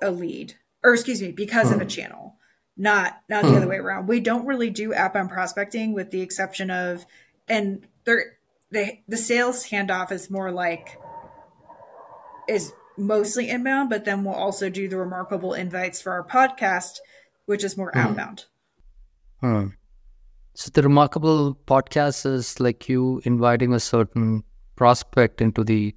a 0.00 0.10
lead 0.10 0.54
or 0.82 0.94
excuse 0.94 1.20
me 1.20 1.30
because 1.30 1.70
of 1.70 1.78
a 1.78 1.84
hmm. 1.84 1.88
channel 1.88 2.36
not 2.74 3.20
not 3.28 3.42
the 3.42 3.50
hmm. 3.50 3.56
other 3.56 3.68
way 3.68 3.76
around. 3.76 4.06
We 4.06 4.20
don't 4.20 4.46
really 4.46 4.70
do 4.70 4.94
outbound 4.94 5.28
prospecting 5.28 5.92
with 5.92 6.10
the 6.10 6.22
exception 6.22 6.70
of 6.70 7.04
and 7.46 7.86
they're 8.04 8.38
they 8.70 9.02
the 9.06 9.18
sales 9.18 9.66
handoff 9.68 10.10
is 10.10 10.30
more 10.30 10.50
like 10.50 10.98
is 12.48 12.72
mostly 12.96 13.50
inbound, 13.50 13.90
but 13.90 14.06
then 14.06 14.24
we'll 14.24 14.34
also 14.34 14.70
do 14.70 14.88
the 14.88 14.96
remarkable 14.96 15.52
invites 15.52 16.00
for 16.00 16.12
our 16.12 16.24
podcast, 16.24 17.00
which 17.44 17.62
is 17.62 17.76
more 17.76 17.90
hmm. 17.92 17.98
outbound. 17.98 18.46
So 20.58 20.70
the 20.74 20.82
remarkable 20.82 21.54
podcast 21.68 22.26
is 22.26 22.58
like 22.58 22.88
you 22.88 23.20
inviting 23.24 23.72
a 23.74 23.78
certain 23.78 24.42
prospect 24.74 25.40
into 25.40 25.62
the 25.62 25.94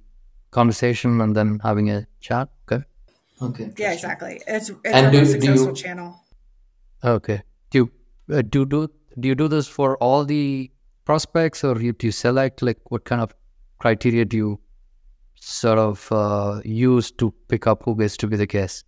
conversation 0.52 1.20
and 1.20 1.34
then 1.34 1.58
having 1.64 1.90
a 1.90 2.06
chat. 2.20 2.48
Okay. 2.70 2.84
Okay. 3.42 3.72
Yeah, 3.76 3.92
exactly. 3.92 4.40
It's 4.46 4.70
it's 4.70 4.78
And 4.84 5.06
our 5.06 5.10
do- 5.10 5.18
most 5.18 5.32
do 5.32 5.40
successful 5.40 5.66
you- 5.70 5.74
channel. 5.74 6.14
Okay. 7.02 7.42
Do 7.70 7.78
you 7.78 8.36
uh, 8.38 8.42
do 8.42 8.64
do 8.64 8.86
do 9.18 9.28
you 9.28 9.34
do 9.34 9.48
this 9.48 9.66
for 9.66 9.96
all 9.96 10.24
the 10.24 10.70
prospects, 11.04 11.64
or 11.64 11.80
you, 11.80 11.92
do 11.92 12.06
you 12.06 12.12
select 12.12 12.62
like 12.62 12.78
what 12.92 13.04
kind 13.04 13.20
of 13.20 13.34
criteria 13.80 14.24
do 14.24 14.36
you 14.36 14.60
sort 15.40 15.80
of 15.80 16.06
uh, 16.12 16.60
use 16.64 17.10
to 17.24 17.34
pick 17.48 17.66
up 17.66 17.82
who 17.84 17.96
gets 17.96 18.16
to 18.18 18.28
be 18.28 18.36
the 18.36 18.46
guest? 18.46 18.84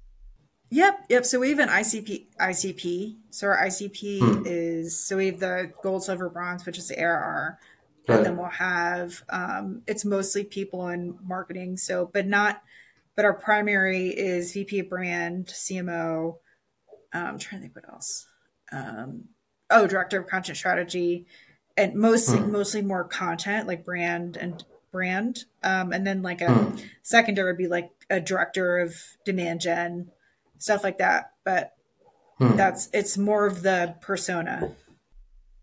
Yep, 0.74 1.04
yep. 1.08 1.24
So 1.24 1.38
we 1.38 1.50
have 1.50 1.60
an 1.60 1.68
ICP 1.68 2.26
ICP. 2.40 3.14
So 3.30 3.46
our 3.46 3.66
ICP 3.66 4.44
is 4.44 5.06
so 5.06 5.18
we 5.18 5.26
have 5.26 5.38
the 5.38 5.70
gold, 5.84 6.02
silver, 6.02 6.28
bronze, 6.28 6.66
which 6.66 6.78
is 6.78 6.88
the 6.88 6.98
ARR. 6.98 7.60
Right. 8.08 8.16
And 8.16 8.26
then 8.26 8.37
we'll 8.37 8.48
have 8.48 9.22
um, 9.28 9.82
it's 9.87 10.04
mostly 10.04 10.42
people 10.42 10.88
in 10.88 11.16
marketing. 11.22 11.76
So, 11.76 12.10
but 12.12 12.26
not, 12.26 12.60
but 13.14 13.24
our 13.24 13.34
primary 13.34 14.08
is 14.08 14.52
VP 14.52 14.80
of 14.80 14.88
brand, 14.88 15.46
CMO. 15.46 16.38
Um, 17.12 17.24
I'm 17.24 17.38
trying 17.38 17.60
to 17.60 17.68
think 17.68 17.76
what 17.76 17.88
else. 17.88 18.26
Um, 18.72 19.26
oh, 19.70 19.87
director 19.87 20.18
of 20.18 20.26
content 20.26 20.58
strategy, 20.58 21.26
and 21.76 21.94
mostly 21.94 22.40
mostly 22.40 22.82
more 22.82 23.04
content 23.04 23.68
like 23.68 23.84
brand 23.84 24.37
and 24.37 24.64
brand. 24.90 25.44
Um, 25.62 25.92
and 25.92 26.04
then 26.04 26.22
like 26.22 26.40
a 26.40 26.72
secondary 27.02 27.52
would 27.52 27.58
be 27.58 27.68
like 27.68 27.92
a 28.10 28.20
director 28.20 28.80
of 28.80 28.96
demand 29.24 29.60
gen, 29.60 30.10
stuff 30.58 30.84
like 30.84 30.98
that. 30.98 31.32
But 31.44 31.72
hmm. 32.38 32.56
that's 32.56 32.88
it's 32.92 33.18
more 33.18 33.46
of 33.46 33.62
the 33.62 33.96
persona. 34.00 34.72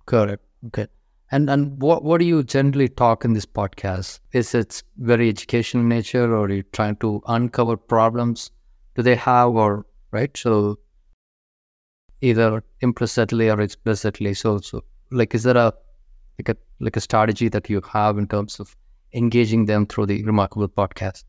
Correct. 0.05 0.43
Okay. 0.67 0.87
And 1.31 1.49
and 1.49 1.81
what 1.81 2.03
what 2.03 2.19
do 2.19 2.25
you 2.25 2.43
generally 2.43 2.89
talk 2.89 3.23
in 3.23 3.33
this 3.33 3.45
podcast? 3.45 4.19
Is 4.33 4.53
it 4.53 4.83
very 4.97 5.29
educational 5.29 5.85
nature, 5.85 6.35
or 6.35 6.45
are 6.45 6.51
you 6.51 6.63
trying 6.73 6.97
to 6.97 7.21
uncover 7.27 7.77
problems? 7.77 8.51
Do 8.95 9.01
they 9.01 9.15
have 9.15 9.51
or 9.51 9.85
right? 10.11 10.35
So 10.35 10.79
either 12.19 12.63
implicitly 12.81 13.49
or 13.49 13.61
explicitly. 13.61 14.33
So 14.33 14.59
so 14.59 14.83
like 15.11 15.33
is 15.33 15.43
there 15.43 15.57
a 15.57 15.73
like 16.37 16.49
a 16.49 16.57
like 16.79 16.97
a 16.97 17.01
strategy 17.01 17.49
that 17.49 17.69
you 17.69 17.81
have 17.93 18.17
in 18.17 18.27
terms 18.27 18.59
of 18.59 18.75
engaging 19.13 19.65
them 19.65 19.85
through 19.85 20.07
the 20.07 20.23
remarkable 20.23 20.67
podcast? 20.67 21.23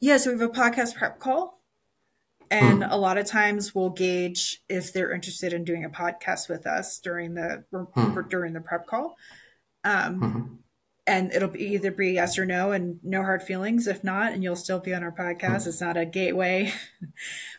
Yeah, 0.00 0.16
so 0.16 0.32
we 0.32 0.40
have 0.40 0.50
a 0.50 0.52
podcast 0.52 0.96
prep 0.96 1.18
call. 1.20 1.59
Hmm. 2.50 2.58
And 2.58 2.84
a 2.84 2.96
lot 2.96 3.18
of 3.18 3.26
times 3.26 3.74
we'll 3.74 3.90
gauge 3.90 4.62
if 4.68 4.92
they're 4.92 5.12
interested 5.12 5.52
in 5.52 5.64
doing 5.64 5.84
a 5.84 5.90
podcast 5.90 6.48
with 6.48 6.66
us 6.66 6.98
during 6.98 7.34
the 7.34 7.64
hmm. 7.72 8.20
during 8.28 8.52
the 8.52 8.60
prep 8.60 8.86
call. 8.86 9.16
Um, 9.84 10.20
hmm. 10.20 10.54
and 11.06 11.32
it'll 11.32 11.48
be 11.48 11.74
either 11.74 11.90
be 11.90 12.12
yes 12.12 12.38
or 12.38 12.44
no 12.44 12.72
and 12.72 12.98
no 13.02 13.22
hard 13.22 13.42
feelings. 13.42 13.86
If 13.86 14.02
not 14.02 14.32
and 14.32 14.42
you'll 14.42 14.56
still 14.56 14.80
be 14.80 14.92
on 14.92 15.02
our 15.02 15.12
podcast 15.12 15.66
it's 15.66 15.80
not 15.80 15.96
a 15.96 16.04
gateway. 16.04 16.72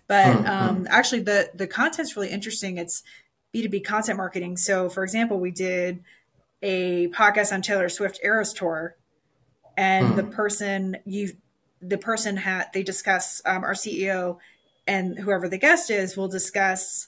But 0.07 0.45
um, 0.45 0.87
actually 0.89 1.21
the 1.21 1.51
the 1.53 1.67
content's 1.67 2.17
really 2.17 2.31
interesting. 2.31 2.77
It's 2.77 3.01
b2b 3.55 3.85
content 3.85 4.17
marketing. 4.17 4.57
So 4.57 4.89
for 4.89 5.03
example 5.05 5.39
we 5.39 5.51
did 5.51 6.03
a 6.61 7.07
podcast 7.09 7.53
on 7.53 7.61
taylor 7.61 7.87
swift 7.87 8.19
eras 8.21 8.51
tour 8.51 8.97
and 9.77 10.15
the 10.15 10.23
person 10.23 10.97
you 11.05 11.31
the 11.81 11.97
person 11.97 12.37
had 12.37 12.67
they 12.73 12.83
discuss 12.83 13.41
um, 13.45 13.63
our 13.63 13.73
ceo 13.73 14.37
and 14.87 15.19
whoever 15.19 15.47
the 15.49 15.57
guest 15.57 15.89
is 15.89 16.17
will 16.17 16.27
discuss 16.27 17.07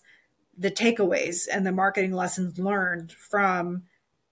the 0.58 0.72
takeaways 0.72 1.48
and 1.52 1.66
the 1.66 1.72
marketing 1.72 2.14
lessons 2.14 2.60
learned 2.60 3.12
from 3.14 3.84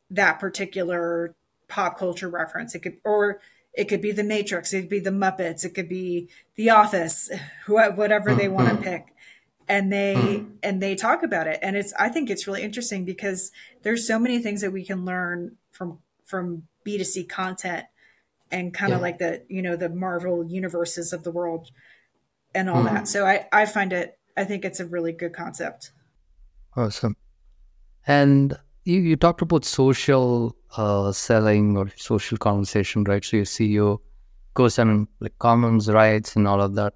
that 0.10 0.40
particular 0.40 1.36
pop 1.68 1.98
culture 1.98 2.30
reference. 2.30 2.76
It 2.76 2.80
could, 2.80 2.98
or 3.04 3.42
it 3.74 3.86
could 3.86 4.02
be 4.02 4.12
the 4.12 4.24
Matrix, 4.24 4.74
it 4.74 4.82
could 4.82 4.90
be 4.90 5.00
the 5.00 5.10
Muppets, 5.12 5.64
it 5.66 5.74
could 5.74 5.90
be 5.90 6.30
The 6.56 6.70
Office, 6.72 7.30
whatever 7.68 8.36
they 8.36 8.50
want 8.50 8.70
to 8.70 8.76
Mm-hmm. 8.76 8.84
pick. 8.84 9.14
And 9.68 9.92
they 9.92 10.44
and 10.64 10.82
they 10.82 10.96
talk 10.96 11.24
about 11.24 11.48
it, 11.48 11.60
and 11.62 11.78
it's 11.78 11.94
I 11.98 12.10
think 12.10 12.30
it's 12.30 12.46
really 12.46 12.62
interesting 12.62 13.06
because 13.06 13.52
there's 13.84 14.06
so 14.06 14.20
many 14.20 14.40
things 14.40 14.62
that 14.62 14.74
we 14.74 14.84
can 14.84 15.06
learn 15.06 15.56
from 15.72 16.00
from 16.26 16.64
B2C 16.84 17.24
content 17.24 17.86
and 18.52 18.74
kind 18.74 18.94
of 18.94 19.00
Yeah. 19.00 19.02
like 19.02 19.18
the 19.20 19.44
you 19.48 19.62
know 19.62 19.76
the 19.76 19.90
Marvel 19.90 20.44
universes 20.46 21.14
of 21.14 21.24
the 21.24 21.32
world 21.32 21.72
and 22.54 22.70
all 22.70 22.84
Mm-hmm. 22.84 22.96
that. 22.96 23.08
So 23.08 23.26
I 23.26 23.48
I 23.52 23.66
find 23.66 23.94
it 23.94 24.18
I 24.38 24.44
think 24.44 24.66
it's 24.66 24.80
a 24.80 24.86
really 24.86 25.12
good 25.12 25.34
concept. 25.34 25.92
Awesome. 26.76 27.16
And 28.08 28.58
you, 28.86 29.00
you 29.00 29.16
talked 29.16 29.42
about 29.42 29.66
social 29.66 30.56
uh, 30.78 31.12
selling 31.12 31.78
or 31.78 31.90
social 31.98 32.38
conversation, 32.38 33.04
right? 33.04 33.24
So 33.24 33.38
your 33.38 33.46
CEO 33.46 34.00
goes 34.54 34.80
on 34.80 35.08
like 35.20 35.38
commons 35.40 35.90
rights 35.90 36.36
and 36.36 36.48
all 36.48 36.62
of 36.62 36.76
that. 36.76 36.94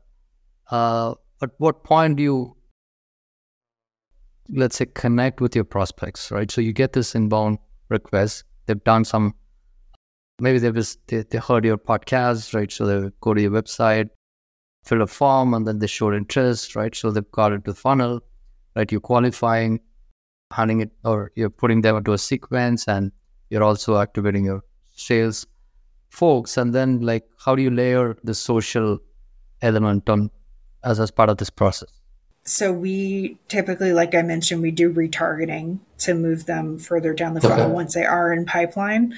Uh, 0.71 1.13
at 1.41 1.51
what 1.57 1.83
point 1.83 2.15
do 2.17 2.23
you, 2.23 2.57
let's 4.49 4.77
say, 4.77 4.85
connect 4.85 5.41
with 5.41 5.55
your 5.55 5.65
prospects, 5.65 6.31
right? 6.31 6.49
So 6.49 6.61
you 6.61 6.73
get 6.73 6.93
this 6.93 7.15
inbound 7.15 7.59
request. 7.89 8.45
They've 8.65 8.83
done 8.83 9.05
some, 9.05 9.35
maybe 10.39 10.57
they 10.59 10.71
was 10.71 10.97
they, 11.07 11.23
they 11.23 11.37
heard 11.37 11.65
your 11.65 11.77
podcast, 11.77 12.55
right? 12.55 12.71
So 12.71 12.85
they 12.85 13.11
go 13.21 13.33
to 13.33 13.41
your 13.41 13.51
website, 13.51 14.09
fill 14.85 15.01
a 15.01 15.07
form, 15.07 15.53
and 15.53 15.67
then 15.67 15.79
they 15.79 15.87
showed 15.87 16.13
interest, 16.13 16.75
right? 16.75 16.95
So 16.95 17.11
they've 17.11 17.31
got 17.31 17.53
into 17.53 17.71
the 17.71 17.75
funnel, 17.75 18.21
right? 18.75 18.91
You're 18.91 19.01
qualifying, 19.01 19.79
handing 20.53 20.81
it, 20.81 20.91
or 21.03 21.31
you're 21.35 21.49
putting 21.49 21.81
them 21.81 21.97
into 21.97 22.13
a 22.13 22.17
sequence, 22.17 22.87
and 22.87 23.11
you're 23.49 23.63
also 23.63 23.97
activating 23.97 24.45
your 24.45 24.63
sales 24.93 25.45
folks. 26.09 26.57
And 26.57 26.73
then, 26.73 27.01
like, 27.01 27.25
how 27.43 27.55
do 27.55 27.61
you 27.61 27.71
layer 27.71 28.15
the 28.23 28.33
social 28.33 28.99
element 29.61 30.09
on 30.09 30.29
as 30.83 30.99
as 30.99 31.11
part 31.11 31.29
of 31.29 31.37
this 31.37 31.49
process? 31.49 31.89
So 32.43 32.71
we 32.71 33.39
typically, 33.47 33.91
like 33.91 34.13
I 34.13 34.21
mentioned, 34.21 34.61
we 34.61 34.69
do 34.69 34.93
retargeting 34.93 35.79
to 35.99 36.13
move 36.13 36.45
them 36.45 36.77
further 36.77 37.13
down 37.13 37.33
the 37.33 37.41
funnel 37.41 37.71
once 37.73 37.95
they 37.95 38.05
are 38.05 38.31
in 38.31 38.45
pipeline. 38.45 39.15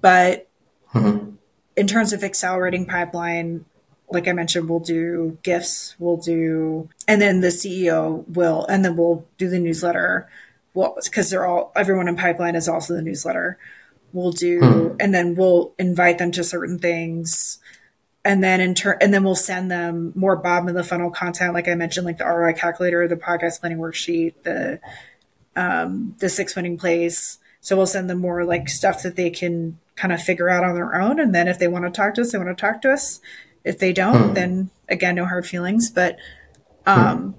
But 0.00 0.48
Mhm. 0.94 1.34
in 1.76 1.86
terms 1.88 2.12
of 2.12 2.22
accelerating 2.22 2.86
pipeline, 2.86 3.64
like 4.10 4.28
I 4.28 4.32
mentioned, 4.32 4.68
we'll 4.68 4.80
do 4.80 5.38
gifts, 5.42 5.94
we'll 5.98 6.16
do, 6.16 6.88
and 7.06 7.20
then 7.20 7.40
the 7.40 7.48
CEO 7.48 8.26
will, 8.28 8.64
and 8.66 8.84
then 8.84 8.96
we'll 8.96 9.26
do 9.36 9.48
the 9.48 9.58
newsletter. 9.58 10.28
Well, 10.74 10.96
because 11.02 11.30
they're 11.30 11.46
all, 11.46 11.72
everyone 11.76 12.08
in 12.08 12.16
pipeline 12.16 12.54
is 12.54 12.68
also 12.68 12.94
the 12.94 13.02
newsletter. 13.02 13.58
We'll 14.12 14.32
do, 14.32 14.96
and 15.00 15.12
then 15.12 15.34
we'll 15.34 15.74
invite 15.78 16.18
them 16.18 16.30
to 16.32 16.44
certain 16.44 16.78
things. 16.78 17.58
And 18.24 18.42
then 18.42 18.60
in 18.60 18.74
turn, 18.74 18.96
and 19.00 19.12
then 19.12 19.24
we'll 19.24 19.34
send 19.34 19.70
them 19.70 20.12
more 20.14 20.36
bottom 20.36 20.68
of 20.68 20.74
the 20.74 20.84
funnel 20.84 21.10
content, 21.10 21.54
like 21.54 21.68
I 21.68 21.74
mentioned, 21.74 22.06
like 22.06 22.18
the 22.18 22.24
ROI 22.24 22.54
calculator, 22.54 23.06
the 23.06 23.16
podcast 23.16 23.60
planning 23.60 23.78
worksheet, 23.78 24.34
the 24.42 24.80
um, 25.56 26.14
the 26.18 26.28
six 26.28 26.54
winning 26.56 26.78
plays. 26.78 27.38
So 27.60 27.76
we'll 27.76 27.86
send 27.86 28.08
them 28.08 28.18
more 28.18 28.44
like 28.44 28.68
stuff 28.68 29.02
that 29.02 29.16
they 29.16 29.30
can 29.30 29.78
kind 29.96 30.12
of 30.12 30.22
figure 30.22 30.48
out 30.48 30.64
on 30.64 30.74
their 30.74 30.94
own. 30.94 31.18
And 31.20 31.34
then 31.34 31.48
if 31.48 31.58
they 31.58 31.68
want 31.68 31.84
to 31.84 31.90
talk 31.90 32.14
to 32.14 32.22
us, 32.22 32.32
they 32.32 32.38
want 32.38 32.56
to 32.56 32.60
talk 32.60 32.80
to 32.82 32.92
us. 32.92 33.20
If 33.68 33.78
they 33.78 33.92
don't, 33.92 34.34
then 34.34 34.70
again, 34.88 35.14
no 35.14 35.26
hard 35.26 35.46
feelings. 35.46 35.90
But 35.90 36.18
um, 36.86 37.34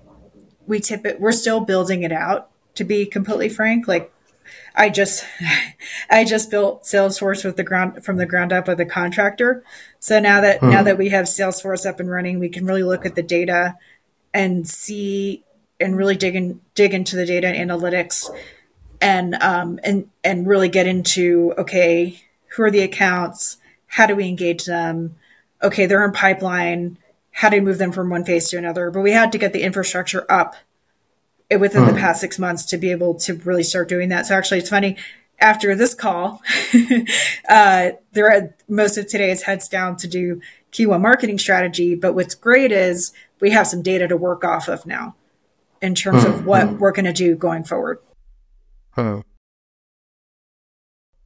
we 0.67 0.79
tip 0.79 1.05
it. 1.05 1.19
We're 1.19 1.31
still 1.31 1.59
building 1.61 2.03
it 2.03 2.11
out. 2.11 2.49
To 2.75 2.83
be 2.85 3.05
completely 3.05 3.49
frank, 3.49 3.89
like 3.89 4.13
I 4.75 4.89
just 4.89 5.25
I 6.09 6.23
just 6.23 6.49
built 6.49 6.83
Salesforce 6.83 7.43
with 7.43 7.57
the 7.57 7.63
ground 7.63 8.03
from 8.05 8.17
the 8.17 8.25
ground 8.25 8.53
up 8.53 8.67
with 8.67 8.79
a 8.79 8.85
contractor. 8.85 9.63
So 9.99 10.19
now 10.19 10.41
that 10.41 10.61
now 10.61 10.83
that 10.83 10.97
we 10.97 11.09
have 11.09 11.25
Salesforce 11.25 11.85
up 11.85 11.99
and 11.99 12.09
running, 12.09 12.39
we 12.39 12.49
can 12.49 12.65
really 12.65 12.83
look 12.83 13.05
at 13.05 13.15
the 13.15 13.23
data 13.23 13.77
and 14.33 14.67
see 14.67 15.43
and 15.79 15.97
really 15.97 16.15
dig 16.15 16.35
in 16.35 16.61
dig 16.75 16.93
into 16.93 17.15
the 17.15 17.25
data 17.25 17.47
and 17.47 17.69
analytics 17.69 18.29
and 19.01 19.35
um 19.35 19.79
and 19.83 20.09
and 20.23 20.47
really 20.47 20.69
get 20.69 20.87
into 20.87 21.53
okay, 21.57 22.21
who 22.49 22.63
are 22.63 22.71
the 22.71 22.81
accounts? 22.81 23.57
How 23.87 24.05
do 24.05 24.15
we 24.15 24.27
engage 24.27 24.65
them? 24.65 25.15
Okay, 25.61 25.85
they're 25.85 26.05
in 26.05 26.11
pipeline. 26.11 26.97
How 27.31 27.49
do 27.49 27.57
we 27.57 27.61
move 27.61 27.77
them 27.77 27.91
from 27.91 28.09
one 28.09 28.23
phase 28.23 28.49
to 28.49 28.57
another? 28.57 28.91
But 28.91 29.01
we 29.01 29.11
had 29.11 29.31
to 29.31 29.37
get 29.37 29.53
the 29.53 29.63
infrastructure 29.63 30.25
up 30.29 30.55
within 31.51 31.85
the 31.85 31.93
past 31.93 32.21
six 32.21 32.37
months 32.37 32.65
to 32.65 32.77
be 32.77 32.91
able 32.91 33.15
to 33.15 33.33
really 33.33 33.63
start 33.63 33.87
doing 33.89 34.09
that. 34.09 34.25
So 34.25 34.35
actually, 34.35 34.59
it's 34.59 34.69
funny. 34.69 34.97
After 35.41 35.73
this 35.73 35.93
call, 35.93 36.41
uh, 37.49 37.91
there 38.11 38.29
are, 38.29 38.53
most 38.67 38.97
of 38.97 39.07
today 39.07 39.31
is 39.31 39.43
heads 39.43 39.69
down 39.69 39.95
to 39.97 40.07
do 40.07 40.41
Q1 40.73 40.99
marketing 40.99 41.39
strategy. 41.39 41.95
But 41.95 42.13
what's 42.13 42.35
great 42.35 42.71
is 42.71 43.13
we 43.39 43.51
have 43.51 43.65
some 43.65 43.81
data 43.81 44.07
to 44.07 44.17
work 44.17 44.43
off 44.43 44.67
of 44.67 44.85
now 44.85 45.15
in 45.81 45.95
terms 45.95 46.25
of 46.25 46.45
what 46.45 46.73
we're 46.73 46.91
going 46.91 47.05
to 47.05 47.13
do 47.13 47.35
going 47.35 47.63
forward. 47.63 47.99
Hmm. 48.91 49.19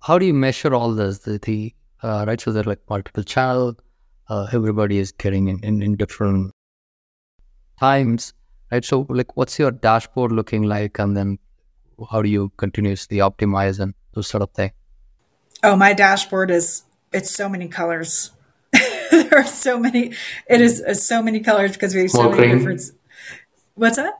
How 0.01 0.19
do 0.19 0.25
you 0.25 0.33
measure 0.33 0.73
all 0.73 0.91
this? 0.91 1.19
The, 1.19 1.39
the 1.39 1.73
uh, 2.03 2.25
right, 2.27 2.39
so 2.39 2.51
there 2.51 2.61
are 2.61 2.65
like 2.65 2.81
multiple 2.89 3.23
channel. 3.23 3.75
Uh, 4.29 4.47
everybody 4.53 4.97
is 4.97 5.11
getting 5.11 5.47
in, 5.47 5.59
in, 5.63 5.81
in 5.81 5.95
different 5.95 6.51
times, 7.79 8.33
right? 8.71 8.83
So, 8.83 9.05
like, 9.09 9.35
what's 9.35 9.59
your 9.59 9.71
dashboard 9.71 10.31
looking 10.31 10.63
like, 10.63 10.99
and 10.99 11.15
then 11.15 11.39
how 12.09 12.21
do 12.21 12.29
you 12.29 12.51
continuously 12.57 13.17
optimize 13.17 13.79
and 13.79 13.93
those 14.13 14.27
sort 14.27 14.43
of 14.43 14.51
thing? 14.51 14.71
Oh, 15.63 15.75
my 15.75 15.93
dashboard 15.93 16.51
is 16.51 16.83
it's 17.11 17.31
so 17.31 17.47
many 17.49 17.67
colors. 17.67 18.31
there 19.11 19.37
are 19.37 19.45
so 19.45 19.77
many. 19.77 20.13
It 20.49 20.61
is 20.61 20.81
uh, 20.81 20.93
so 20.93 21.21
many 21.21 21.39
colors 21.39 21.73
because 21.73 21.93
we 21.93 22.01
have 22.01 22.11
so 22.11 22.23
More 22.23 22.31
many 22.31 22.47
green? 22.47 22.57
different. 22.57 22.81
What's 23.75 23.97
that? 23.97 24.13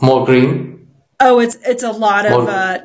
More 0.00 0.26
green. 0.26 0.88
Oh, 1.20 1.38
it's 1.38 1.56
it's 1.64 1.82
a 1.82 1.92
lot 1.92 2.26
of. 2.26 2.48
Uh, 2.48 2.78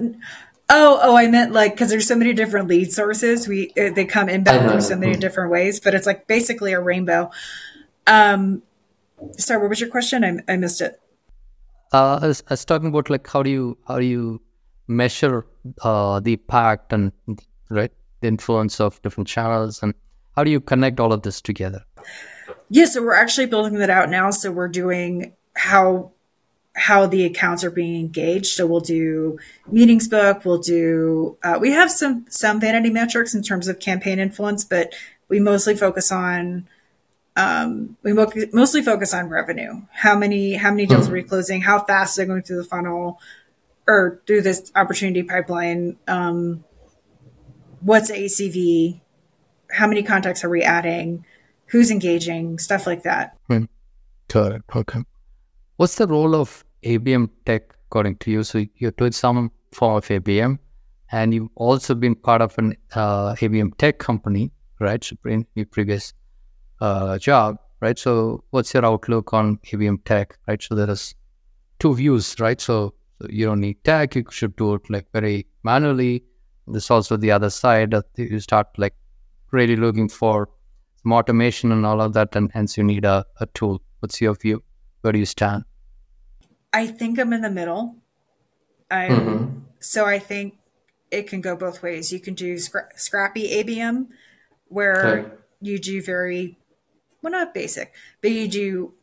oh, 0.70 1.00
oh, 1.02 1.18
I 1.18 1.28
meant 1.28 1.54
like 1.54 1.74
because 1.74 1.90
there's 1.90 2.08
so 2.08 2.16
many 2.16 2.34
different 2.34 2.68
lead 2.68 2.92
sources. 2.92 3.48
We 3.48 3.72
uh, 3.78 3.92
they 3.92 4.06
come 4.06 4.30
I 4.30 4.34
inbound 4.34 4.66
know. 4.66 4.72
through 4.74 4.82
so 4.82 4.96
many 4.96 5.16
different 5.16 5.52
ways, 5.52 5.80
but 5.80 5.94
it's 5.94 6.08
like 6.08 6.28
basically 6.28 6.74
a 6.74 6.80
rainbow. 6.80 7.32
Um, 8.06 8.64
sorry, 9.38 9.62
what 9.62 9.70
was 9.70 9.80
your 9.80 9.90
question? 9.90 10.24
I, 10.24 10.54
I 10.54 10.58
missed 10.58 10.82
it. 10.82 11.00
Uh, 11.94 12.20
I 12.22 12.28
was, 12.28 12.44
I 12.48 12.54
was 12.54 12.66
talking 12.66 12.90
about 12.90 13.10
like 13.10 13.28
how 13.28 13.44
do 13.44 13.50
you 13.50 13.78
how 13.88 14.00
do 14.00 14.06
you 14.06 14.42
measure 14.88 15.46
uh, 15.82 16.20
the 16.20 16.34
impact 16.34 16.94
and 16.94 17.12
right 17.70 17.92
the 18.22 18.28
influence 18.28 18.80
of 18.80 19.02
different 19.02 19.28
channels 19.28 19.84
and 19.84 19.94
how 20.36 20.44
do 20.44 20.52
you 20.52 20.62
connect 20.62 21.00
all 21.00 21.12
of 21.12 21.24
this 21.24 21.42
together? 21.42 21.84
Yeah, 22.70 22.86
so 22.86 23.02
we're 23.02 23.16
actually 23.16 23.48
building 23.48 23.80
that 23.80 23.90
out 23.90 24.10
now. 24.10 24.30
So 24.30 24.52
we're 24.52 24.68
doing 24.68 25.34
how 25.56 26.12
how 26.78 27.08
the 27.08 27.26
accounts 27.26 27.64
are 27.64 27.72
being 27.72 28.00
engaged. 28.00 28.48
So 28.48 28.68
we'll 28.68 28.80
do 28.80 29.40
meetings 29.70 30.08
book. 30.08 30.46
We'll 30.46 30.60
do 30.60 31.38
uh, 31.44 31.58
we 31.60 31.72
have 31.72 31.92
some 31.92 32.26
some 32.30 32.60
vanity 32.60 32.92
metrics 32.92 33.34
in 33.34 33.42
terms 33.42 33.68
of 33.68 33.80
campaign 33.80 34.20
influence, 34.20 34.64
but 34.64 34.94
we 35.28 35.40
mostly 35.40 35.76
focus 35.76 36.12
on 36.12 36.68
um, 37.36 37.98
we 38.04 38.14
mo- 38.14 38.32
mostly 38.54 38.84
focus 38.84 39.14
on 39.14 39.28
revenue. 39.30 39.82
How 39.92 40.16
many 40.18 40.54
how 40.54 40.70
many 40.70 40.86
deals 40.86 41.10
are 41.10 41.14
we 41.14 41.24
closing? 41.24 41.62
How 41.62 41.84
fast 41.84 42.16
they're 42.16 42.28
going 42.28 42.44
through 42.44 42.58
the 42.58 42.64
funnel 42.64 43.20
or 43.88 44.22
through 44.28 44.44
this 44.44 44.72
opportunity 44.76 45.24
pipeline? 45.24 45.98
Um, 46.08 46.64
what's 47.82 48.12
ACV? 48.12 49.02
How 49.72 49.88
many 49.88 50.04
contacts 50.04 50.44
are 50.44 50.50
we 50.50 50.62
adding? 50.62 51.26
Who's 51.68 51.92
engaging? 51.92 52.60
Stuff 52.60 52.86
like 52.86 53.04
that. 53.04 53.36
Correct. 54.30 54.64
Okay. 54.76 55.04
What's 55.78 55.96
the 55.96 56.08
role 56.08 56.36
of 56.36 56.64
ABM 56.88 57.30
tech 57.46 57.74
according 57.88 58.18
to 58.18 58.32
you? 58.32 58.44
So 58.44 58.66
you're 58.76 58.92
doing 58.92 59.12
some 59.12 59.52
form 59.74 59.98
of 59.98 60.08
ABM, 60.08 60.58
and 61.12 61.34
you've 61.34 61.50
also 61.56 61.96
been 61.96 62.16
part 62.16 62.42
of 62.42 62.58
an 62.58 62.76
uh, 62.96 63.36
ABM 63.36 63.78
tech 63.78 64.00
company, 64.00 64.52
right? 64.80 65.04
So 65.04 65.16
in 65.26 65.46
your 65.56 65.66
previous 65.66 66.14
uh, 66.82 67.18
job, 67.18 67.58
right? 67.82 67.98
So 67.98 68.44
what's 68.52 68.74
your 68.74 68.86
outlook 68.86 69.34
on 69.34 69.58
ABM 69.72 70.04
tech, 70.06 70.38
right? 70.48 70.62
So 70.62 70.76
there 70.76 70.90
is 70.90 71.16
two 71.80 71.96
views, 71.96 72.36
right? 72.40 72.60
So, 72.60 72.94
you 73.30 73.46
don't 73.48 73.62
need 73.62 73.84
tech; 73.84 74.16
you 74.16 74.24
should 74.30 74.56
do 74.56 74.76
it 74.76 74.90
like 74.90 75.08
very 75.12 75.48
manually. 75.64 76.24
There's 76.68 76.92
also 76.92 77.18
the 77.18 77.32
other 77.32 77.50
side 77.50 77.92
that 77.92 78.06
you 78.16 78.40
start 78.40 78.68
like 78.78 78.94
really 79.52 79.76
looking 79.76 80.10
for 80.10 80.50
some 81.02 81.14
automation 81.14 81.72
and 81.72 81.86
all 81.86 82.02
of 82.02 82.14
that, 82.14 82.36
and 82.36 82.52
hence 82.54 82.78
you 82.78 82.84
need 82.84 83.06
a, 83.06 83.26
a 83.40 83.48
tool. 83.48 83.82
What's 84.00 84.22
your 84.22 84.36
view? 84.36 84.62
Where 85.02 85.14
do 85.14 85.20
you 85.20 85.26
stand? 85.26 85.64
I 86.74 86.88
think 86.88 87.20
I'm 87.20 87.34
in 87.34 87.42
the 87.42 87.50
middle. 87.50 87.96
I 88.90 89.10
Mhm. 89.10 89.62
so 89.80 90.06
I 90.06 90.20
think 90.20 90.58
it 91.12 91.28
can 91.28 91.42
go 91.42 91.56
both 91.56 91.82
ways. 91.82 92.12
You 92.12 92.20
can 92.20 92.34
do 92.34 92.56
scra- 92.56 92.90
scrappy 92.98 93.50
ABM, 93.52 94.10
where 94.68 95.20
Okay. 95.20 95.36
you 95.62 95.80
do 95.80 96.02
very 96.02 96.58
well, 97.22 97.32
not 97.32 97.54
basic, 97.54 97.94
but 98.22 98.32
you 98.32 98.48
do 98.48 98.94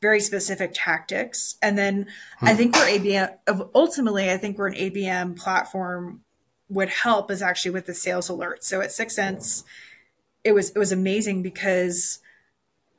very 0.00 0.20
specific 0.20 0.70
tactics. 0.74 1.56
And 1.60 1.76
then 1.76 2.06
I 2.40 2.54
think 2.54 2.74
where 2.74 2.88
ABM 2.88 3.30
ultimately, 3.74 4.30
I 4.30 4.36
think 4.38 4.56
where 4.58 4.66
an 4.68 4.74
ABM 4.74 5.34
platform 5.34 6.24
would 6.68 6.88
help 6.88 7.30
is 7.30 7.42
actually 7.42 7.72
with 7.72 7.86
the 7.86 7.94
sales 7.94 8.28
alert. 8.28 8.64
So 8.64 8.80
at 8.80 8.90
6sense, 8.92 9.64
it 10.44 10.52
was 10.52 10.70
it 10.70 10.78
was 10.78 10.92
amazing 10.92 11.42
because 11.42 12.20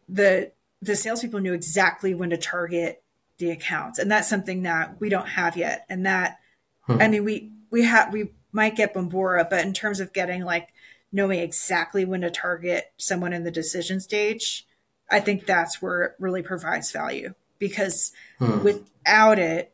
the 0.10 0.52
the 0.82 0.96
salespeople 0.96 1.40
knew 1.40 1.54
exactly 1.54 2.14
when 2.14 2.30
to 2.32 2.38
target 2.38 3.01
the 3.42 3.52
accounts, 3.52 4.00
and 4.00 4.10
that's 4.10 4.30
something 4.30 4.64
that 4.64 5.02
we 5.02 5.10
don't 5.10 5.28
have 5.28 5.58
yet. 5.58 5.86
And 5.90 6.06
that, 6.06 6.40
hmm. 6.84 7.02
I 7.02 7.08
mean, 7.10 7.26
we 7.26 7.52
we 7.72 7.84
have 7.84 8.14
we 8.14 8.30
might 8.54 8.78
get 8.78 8.94
Bombora, 8.94 9.50
but 9.50 9.66
in 9.66 9.74
terms 9.74 10.00
of 10.00 10.14
getting 10.14 10.46
like 10.46 10.70
knowing 11.12 11.40
exactly 11.40 12.06
when 12.06 12.22
to 12.22 12.32
target 12.32 12.94
someone 12.98 13.34
in 13.34 13.44
the 13.44 13.52
decision 13.52 14.00
stage, 14.00 14.66
I 15.10 15.20
think 15.20 15.46
that's 15.46 15.82
where 15.82 16.04
it 16.04 16.12
really 16.20 16.42
provides 16.44 16.92
value 16.92 17.34
because 17.60 18.14
hmm. 18.38 18.64
without 18.64 19.40
it, 19.40 19.74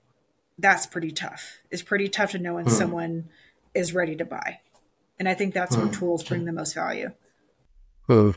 that's 0.58 0.88
pretty 0.88 1.12
tough. 1.12 1.58
It's 1.70 1.84
pretty 1.84 2.08
tough 2.08 2.32
to 2.32 2.40
know 2.40 2.56
when 2.56 2.66
hmm. 2.66 2.72
someone 2.72 3.30
is 3.76 3.94
ready 3.94 4.16
to 4.16 4.26
buy. 4.26 4.62
And 5.20 5.28
I 5.28 5.34
think 5.34 5.54
that's 5.54 5.76
where 5.76 5.88
tools 5.88 6.24
bring 6.24 6.46
the 6.46 6.52
most 6.52 6.74
value. 6.74 7.12
Well, 8.08 8.36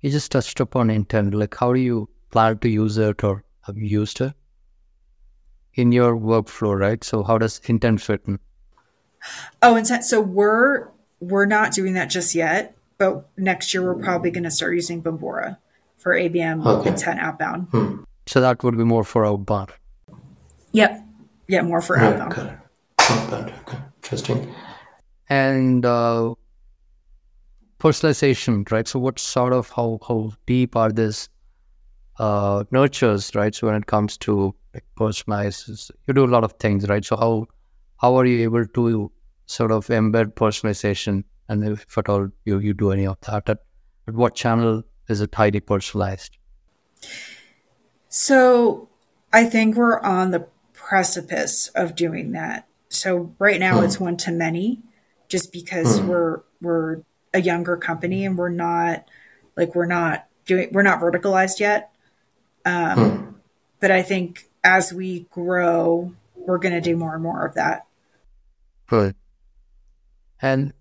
you 0.00 0.10
just 0.10 0.30
touched 0.30 0.60
upon 0.60 0.90
intent. 0.90 1.34
Like, 1.34 1.56
how 1.56 1.72
do 1.72 1.80
you 1.80 2.10
plan 2.30 2.58
to 2.58 2.68
use 2.68 2.98
it 2.98 3.24
or 3.24 3.42
have 3.62 3.78
you 3.78 3.86
used 3.86 4.20
it 4.20 4.34
in 5.74 5.92
your 5.92 6.16
workflow, 6.16 6.78
right? 6.78 7.02
So, 7.04 7.22
how 7.22 7.38
does 7.38 7.60
intent 7.66 8.00
fit 8.00 8.22
in? 8.26 8.38
Oh, 9.62 9.76
and 9.76 9.86
so, 9.86 10.00
so 10.00 10.20
we're 10.20 10.88
we're 11.20 11.46
not 11.46 11.72
doing 11.72 11.94
that 11.94 12.06
just 12.10 12.34
yet, 12.34 12.74
but 12.98 13.28
next 13.36 13.72
year 13.74 13.82
we're 13.82 14.02
probably 14.02 14.30
going 14.30 14.44
to 14.44 14.50
start 14.50 14.74
using 14.74 15.02
Bombora 15.02 15.58
for 15.98 16.14
ABM 16.14 16.66
Okay. 16.66 16.90
intent 16.90 17.20
outbound. 17.20 17.68
So, 18.26 18.40
that 18.40 18.62
would 18.64 18.76
be 18.76 18.84
more 18.84 19.04
for 19.04 19.26
outbound. 19.26 19.70
Yep. 20.72 21.04
Yeah, 21.48 21.62
more 21.62 21.80
for 21.80 21.96
Right, 21.96 22.12
outbound. 22.12 22.34
got 22.34 22.46
it. 22.46 22.58
Not 23.10 23.30
bad. 23.30 23.54
Okay. 23.66 23.78
Interesting. 24.02 24.54
And 25.28 25.84
uh, 25.84 26.34
personalization, 27.78 28.70
right? 28.70 28.86
So, 28.86 28.98
what 28.98 29.18
sort 29.18 29.52
of 29.52 29.70
how 29.70 29.98
how 30.06 30.32
deep 30.46 30.76
are 30.76 30.90
these 30.92 31.28
uh, 32.20 32.64
nurtures, 32.70 33.34
right? 33.34 33.54
So, 33.54 33.66
when 33.66 33.76
it 33.76 33.86
comes 33.86 34.16
to 34.18 34.54
like, 34.74 34.84
personalize, 34.98 35.90
you 36.06 36.14
do 36.14 36.24
a 36.24 36.32
lot 36.34 36.44
of 36.44 36.52
things, 36.64 36.88
right? 36.88 37.04
So, 37.04 37.16
how 37.16 37.46
how 37.96 38.16
are 38.16 38.26
you 38.26 38.42
able 38.42 38.66
to 38.66 39.10
sort 39.46 39.72
of 39.72 39.86
embed 39.88 40.34
personalization, 40.34 41.24
and 41.48 41.64
if 41.64 41.98
at 41.98 42.08
all 42.08 42.28
you 42.44 42.58
you 42.58 42.74
do 42.74 42.92
any 42.92 43.06
of 43.06 43.18
that, 43.22 43.48
at, 43.48 43.58
at 44.06 44.14
what 44.14 44.34
channel 44.34 44.82
is 45.08 45.20
it 45.20 45.34
highly 45.34 45.60
personalized? 45.60 46.36
So 48.08 48.88
I 49.32 49.44
think 49.44 49.76
we're 49.76 50.00
on 50.00 50.30
the 50.30 50.46
precipice 50.72 51.68
of 51.68 51.94
doing 51.94 52.32
that. 52.32 52.66
So 52.88 53.34
right 53.38 53.60
now 53.60 53.82
it's 53.82 54.00
one 54.00 54.16
to 54.18 54.32
many 54.32 54.82
just 55.28 55.52
because 55.52 56.00
we're 56.00 56.40
we're 56.60 57.02
a 57.32 57.40
younger 57.40 57.76
company 57.76 58.24
and 58.26 58.36
we're 58.36 58.48
not 58.48 59.08
like 59.56 59.74
we're 59.76 59.86
not 59.86 60.26
doing 60.44 60.70
we're 60.72 60.82
not 60.82 61.00
verticalized 61.00 61.60
yet. 61.60 61.89
Um, 62.64 63.40
but 63.80 63.90
I 63.90 64.02
think 64.02 64.44
as 64.62 64.92
we 64.92 65.20
grow, 65.30 66.12
we're 66.34 66.58
going 66.58 66.74
to 66.74 66.80
do 66.80 66.96
more 66.96 67.14
and 67.14 67.22
more 67.22 67.46
of 67.46 67.54
that. 67.54 67.86
Right. 68.90 69.14
And 70.42 70.72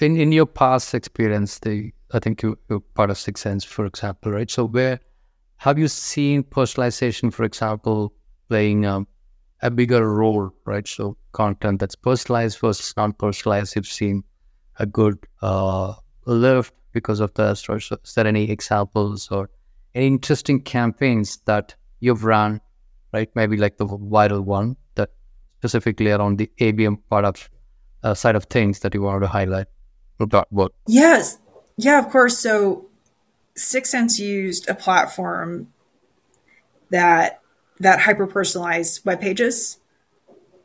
in 0.00 0.16
in 0.16 0.32
your 0.32 0.46
past 0.46 0.94
experience, 0.94 1.58
the 1.60 1.92
I 2.12 2.18
think 2.18 2.42
you, 2.42 2.58
you're 2.68 2.80
part 2.80 3.10
of 3.10 3.16
6sense, 3.16 3.64
for 3.64 3.86
example, 3.86 4.32
right? 4.32 4.50
So 4.50 4.66
where 4.66 5.00
have 5.58 5.78
you 5.78 5.88
seen 5.88 6.42
personalization, 6.44 7.32
for 7.32 7.44
example, 7.44 8.12
playing 8.48 8.86
um, 8.86 9.08
a 9.62 9.70
bigger 9.70 10.08
role, 10.08 10.52
right? 10.64 10.86
So 10.86 11.16
content 11.32 11.80
that's 11.80 11.96
personalized 11.96 12.58
versus 12.58 12.94
non-personalized, 12.96 13.74
you've 13.74 13.86
seen 13.86 14.22
a 14.78 14.86
good 14.86 15.18
uh, 15.42 15.94
lift 16.26 16.74
because 16.92 17.20
of. 17.20 17.32
Or 17.36 17.80
so 17.80 17.96
is 18.04 18.14
there 18.14 18.26
any 18.26 18.50
examples 18.50 19.28
or 19.30 19.50
any 19.94 20.06
interesting 20.06 20.60
campaigns 20.60 21.38
that 21.46 21.74
you've 22.00 22.24
run, 22.24 22.60
right? 23.12 23.28
Maybe 23.34 23.56
like 23.56 23.76
the 23.76 23.86
viral 23.86 24.40
one 24.40 24.76
that 24.94 25.10
specifically 25.58 26.10
around 26.10 26.38
the 26.38 26.50
ABM 26.60 26.98
part 27.08 27.24
of 27.24 27.48
uh, 28.02 28.14
side 28.14 28.36
of 28.36 28.44
things 28.44 28.80
that 28.80 28.94
you 28.94 29.02
wanted 29.02 29.20
to 29.20 29.28
highlight 29.28 29.66
about 30.20 30.46
what? 30.50 30.72
Yes. 30.86 31.38
Yeah, 31.76 31.98
of 31.98 32.10
course. 32.10 32.38
So 32.38 32.86
6sense 33.56 34.18
used 34.18 34.68
a 34.68 34.74
platform 34.74 35.72
that 36.90 37.40
that 37.80 38.00
hyper 38.00 38.26
personalized 38.26 39.04
web 39.04 39.20
pages 39.20 39.78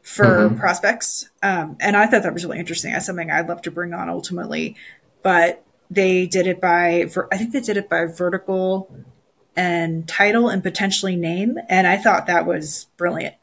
for 0.04 0.50
prospects. 0.58 1.30
Um, 1.42 1.78
and 1.80 1.96
I 1.96 2.06
thought 2.06 2.24
that 2.24 2.34
was 2.34 2.44
really 2.44 2.60
interesting. 2.60 2.92
That's 2.92 3.06
something 3.06 3.32
I'd 3.32 3.48
love 3.48 3.62
to 3.63 3.72
bring 3.72 3.94
on 3.94 4.10
ultimately. 4.10 4.76
But 5.22 5.63
they 5.89 6.28
did 6.28 6.48
it 6.48 6.62
by 6.62 7.10
I 7.32 7.38
think 7.38 7.52
they 7.52 7.62
did 7.62 7.78
it 7.78 7.89
by 7.89 8.06
vertical 8.06 8.92
and 9.60 10.08
title 10.08 10.48
and 10.48 10.63
potentially 10.63 11.17
name. 11.17 11.58
And 11.67 11.86
I 11.86 11.98
thought 11.98 12.28
that 12.28 12.45
was 12.45 12.88
brilliant. 12.95 13.36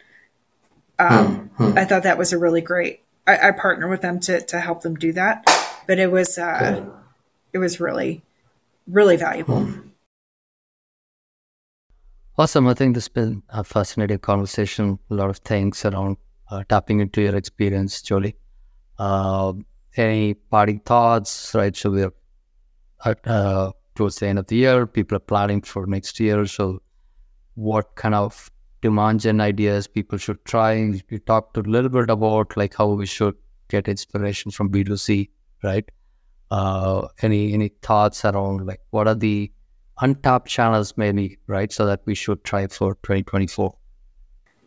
Um, 0.99 1.51
I 1.59 1.85
thought 1.85 2.05
that 2.05 2.17
was 2.17 2.33
a 2.33 2.39
really 2.39 2.63
great. 2.63 3.03
I, 3.27 3.49
I 3.49 3.51
partner 3.51 3.87
with 3.87 4.01
them 4.01 4.19
to 4.21 4.41
to 4.41 4.61
help 4.61 4.81
them 4.81 4.95
do 4.95 5.13
that, 5.13 5.45
but 5.87 5.99
it 5.99 6.11
was 6.11 6.39
uh, 6.39 6.59
Good. 6.59 6.93
it 7.53 7.59
was 7.59 7.81
really 7.81 8.23
really 8.87 9.19
valuable. 9.19 9.69
Awesome. 12.39 12.67
I 12.67 12.73
think 12.73 12.95
this 12.95 13.05
has 13.05 13.09
been 13.09 13.43
a 13.51 13.63
fascinating 13.63 14.19
conversation. 14.19 14.99
A 15.11 15.15
lot 15.15 15.29
of 15.29 15.39
things 15.39 15.85
around 15.85 16.17
uh, 16.51 16.65
tapping 16.67 17.01
into 17.01 17.21
your 17.21 17.37
experience, 17.37 18.01
Jolie. 18.01 18.37
Uh, 18.99 19.53
any 19.97 20.33
parting 20.33 20.81
thoughts, 20.81 21.55
right? 21.55 21.77
So 21.77 21.91
we're 21.91 22.13
uh, 23.05 23.73
towards 23.97 24.17
the 24.17 24.29
end 24.29 24.39
of 24.39 24.47
the 24.47 24.57
year. 24.57 24.87
People 24.87 25.17
are 25.17 25.27
planning 25.33 25.63
for 25.63 25.87
next 25.87 26.21
year. 26.21 26.47
So, 26.47 26.83
what 27.55 27.95
kind 27.97 28.15
of 28.15 28.51
demand 28.83 29.21
gen 29.21 29.41
ideas 29.41 29.87
people 29.87 30.19
should 30.19 30.45
try? 30.45 30.93
We 31.11 31.19
talked 31.19 31.57
a 31.57 31.63
little 31.63 31.91
bit 31.91 32.11
about 32.11 32.57
like 32.57 32.75
how 32.77 32.89
we 32.89 33.07
should 33.07 33.35
get 33.69 33.89
inspiration 33.89 34.51
from 34.51 34.71
B2C, 34.71 35.31
right? 35.63 35.91
Uh, 36.51 37.09
any 37.23 37.53
any 37.53 37.69
thoughts 37.83 38.25
around 38.25 38.67
like 38.67 38.81
what 38.91 39.09
are 39.09 39.17
the 39.17 39.51
untapped 40.01 40.49
channels 40.49 40.95
maybe, 40.97 41.39
right? 41.47 41.73
So 41.73 41.87
that 41.87 42.03
we 42.05 42.15
should 42.15 42.45
try 42.45 42.67
for 42.69 42.95
2024. 43.03 43.75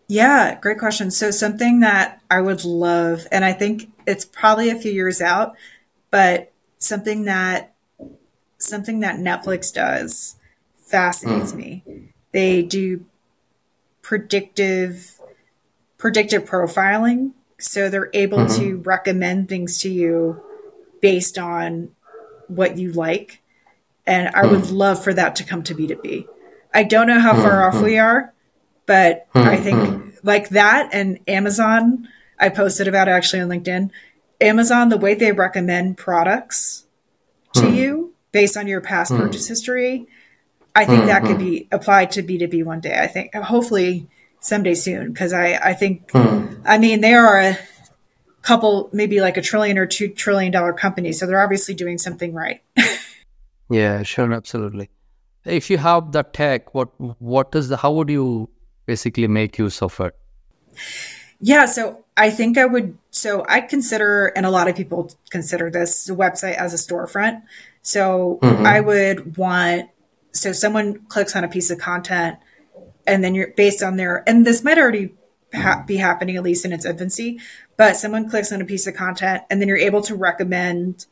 Yeah, 0.08 0.58
great 0.60 0.80
question. 0.80 1.12
So 1.12 1.30
something 1.30 1.82
that 1.82 2.20
I 2.32 2.42
would 2.42 2.66
love, 2.66 3.28
and 3.32 3.46
I 3.46 3.54
think 3.54 3.92
it's 4.08 4.26
probably 4.26 4.72
a 4.72 4.76
few 4.76 4.92
years 4.92 5.22
out, 5.22 5.56
but 6.10 6.52
something 6.80 7.26
that 7.26 7.76
something 8.60 9.00
that 9.00 9.16
Netflix 9.16 9.74
does 9.74 10.36
fascinates 10.76 11.52
hmm. 11.52 11.58
me. 11.58 11.84
They 12.32 12.62
do 12.62 13.06
predictive 14.02 15.20
predictive 15.98 16.46
profiling, 16.46 17.32
so 17.58 17.90
they're 17.90 18.10
able 18.14 18.46
hmm. 18.46 18.60
to 18.60 18.78
recommend 18.78 19.50
things 19.50 19.80
to 19.80 19.90
you 19.90 20.42
based 21.02 21.38
on 21.38 21.90
what 22.48 22.78
you 22.78 22.92
like. 22.92 23.42
And 24.06 24.30
I 24.36 24.46
would 24.46 24.68
hmm. 24.68 24.76
love 24.76 25.04
for 25.04 25.14
that 25.14 25.36
to 25.38 25.44
come 25.44 25.64
to 25.64 25.76
B2B. 25.76 26.28
I 26.74 26.84
don't 26.84 27.08
know 27.08 27.20
how 27.20 27.34
far 27.34 27.68
off 27.68 27.82
we 27.82 27.98
are, 27.98 28.34
but 28.86 29.28
I 29.34 29.58
think 29.58 30.16
like 30.24 30.50
that 30.50 30.90
and 30.94 31.20
Amazon, 31.28 32.08
I 32.40 32.50
posted 32.50 32.88
about 32.88 33.08
it 33.08 33.12
actually 33.12 33.42
on 33.42 33.50
LinkedIn. 33.50 33.90
Amazon, 34.40 34.90
the 34.90 34.98
way 34.98 35.16
they 35.16 35.32
recommend 35.32 35.98
products 35.98 36.86
to 37.56 37.72
you 37.72 38.09
based 38.32 38.58
on 38.58 38.68
your 38.68 38.82
past 38.82 39.12
hmm. 39.12 39.18
purchase 39.18 39.48
history, 39.48 40.08
I 40.76 40.86
think 40.86 41.06
that 41.06 41.24
could 41.24 41.38
hmm. 41.38 41.44
be 41.44 41.68
applied 41.72 42.12
to 42.12 42.24
B2B 42.24 42.64
one 42.64 42.80
day. 42.80 42.98
I 43.00 43.08
think 43.08 43.34
hopefully 43.36 44.08
someday 44.40 44.76
soon 44.76 45.12
because 45.12 45.34
I, 45.34 45.54
I 45.54 45.74
think, 45.74 46.10
hmm. 46.12 46.56
I 46.66 46.78
mean, 46.78 47.02
they 47.02 47.14
are 47.14 47.40
a 47.40 47.58
couple, 48.42 48.90
maybe 48.94 49.20
like 49.20 49.38
a 49.38 49.42
trillion 49.42 49.78
or 49.78 49.86
two 49.86 50.10
trillion 50.10 50.52
dollar 50.52 50.74
company. 50.74 51.12
So 51.12 51.26
they're 51.26 51.42
obviously 51.42 51.74
doing 51.74 51.98
something 51.98 52.34
right. 52.34 52.62
Yeah, 53.70 54.04
sure, 54.04 54.34
absolutely. 54.34 54.90
If 55.46 55.70
you 55.70 55.78
have 55.78 56.12
that 56.14 56.34
tech, 56.34 56.74
what 56.74 56.90
what 57.22 57.54
is 57.54 57.70
the 57.70 57.78
how 57.78 57.94
would 57.94 58.10
you 58.10 58.50
basically 58.86 59.28
make 59.28 59.58
use 59.58 59.82
of 59.82 60.00
it? 60.00 60.16
Yeah, 61.40 61.66
so 61.66 62.04
I 62.18 62.32
think 62.32 62.58
I 62.58 62.66
would. 62.66 62.98
So 63.12 63.46
I 63.48 63.62
consider, 63.62 64.28
and 64.36 64.46
a 64.46 64.50
lot 64.50 64.68
of 64.68 64.76
people 64.76 65.12
consider 65.30 65.70
this 65.70 66.06
the 66.06 66.16
website 66.16 66.56
as 66.56 66.74
a 66.74 66.78
storefront. 66.78 67.44
So 67.82 68.40
mm-hmm. 68.42 68.66
I 68.66 68.80
would 68.82 69.38
want, 69.38 69.90
so 70.32 70.52
someone 70.52 71.06
clicks 71.08 71.36
on 71.36 71.44
a 71.44 71.48
piece 71.48 71.72
of 71.72 71.80
content, 71.80 72.38
and 73.08 73.24
then 73.24 73.34
you're 73.36 73.52
based 73.56 73.82
on 73.82 73.98
their, 73.98 74.24
and 74.28 74.46
this 74.46 74.64
might 74.64 74.78
already 74.78 75.14
ha- 75.54 75.78
mm-hmm. 75.78 75.86
be 75.86 75.98
happening 75.98 76.36
at 76.36 76.44
least 76.44 76.66
in 76.66 76.74
its 76.74 76.86
infancy, 76.86 77.40
but 77.78 77.96
someone 77.96 78.30
clicks 78.30 78.52
on 78.52 78.62
a 78.62 78.66
piece 78.66 78.88
of 78.88 78.96
content, 78.96 79.44
and 79.50 79.62
then 79.62 79.68
you're 79.68 79.78
able 79.78 80.02
to 80.04 80.16
recommend 80.16 81.06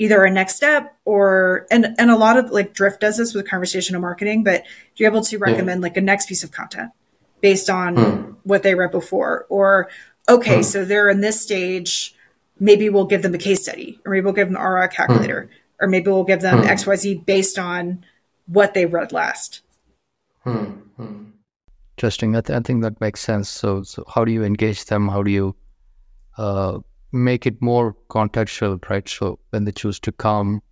either 0.00 0.24
a 0.24 0.30
next 0.30 0.54
step 0.56 0.96
or 1.04 1.66
and 1.70 1.94
and 1.98 2.10
a 2.10 2.16
lot 2.16 2.38
of 2.38 2.50
like 2.50 2.72
drift 2.72 3.00
does 3.00 3.18
this 3.18 3.34
with 3.34 3.46
conversational 3.46 4.00
marketing 4.00 4.42
but 4.42 4.64
you're 4.96 5.10
able 5.10 5.20
to 5.20 5.36
recommend 5.36 5.82
like 5.82 5.94
a 5.98 6.00
next 6.00 6.26
piece 6.26 6.42
of 6.42 6.50
content 6.50 6.90
based 7.42 7.68
on 7.68 7.96
hmm. 7.96 8.32
what 8.42 8.62
they 8.62 8.74
read 8.74 8.90
before 8.90 9.44
or 9.50 9.90
okay 10.26 10.56
hmm. 10.56 10.62
so 10.62 10.86
they're 10.86 11.10
in 11.10 11.20
this 11.20 11.38
stage 11.38 12.14
maybe 12.58 12.88
we'll 12.88 13.04
give 13.04 13.20
them 13.20 13.34
a 13.34 13.38
case 13.38 13.62
study 13.62 14.00
or 14.06 14.12
maybe 14.12 14.24
we'll 14.24 14.32
give 14.32 14.48
them 14.48 14.56
an 14.56 14.62
ROI 14.62 14.88
calculator 14.88 15.42
hmm. 15.42 15.54
Or 15.80 15.88
maybe 15.88 16.10
we'll 16.10 16.24
give 16.24 16.42
them 16.42 16.62
XYZ 16.62 17.24
based 17.24 17.58
on 17.58 18.04
what 18.46 18.74
they 18.74 18.86
read 18.86 19.12
last. 19.12 19.62
Hmm. 20.44 20.64
Hmm. 20.96 21.24
Interesting. 21.96 22.36
I, 22.36 22.40
th- 22.40 22.58
I 22.58 22.62
think 22.62 22.82
that 22.82 23.00
makes 23.00 23.20
sense. 23.20 23.48
So, 23.48 23.82
so 23.82 24.04
how 24.08 24.24
do 24.24 24.32
you 24.32 24.42
engage 24.44 24.84
them? 24.86 25.08
How 25.08 25.22
do 25.22 25.30
you 25.30 25.56
uh, 26.38 26.78
make 27.12 27.46
it 27.46 27.60
more 27.60 27.94
contextual, 28.08 28.88
right? 28.88 29.08
So 29.08 29.38
when 29.50 29.64
they 29.64 29.72
choose 29.72 30.00
to 30.00 30.12
come, 30.12 30.62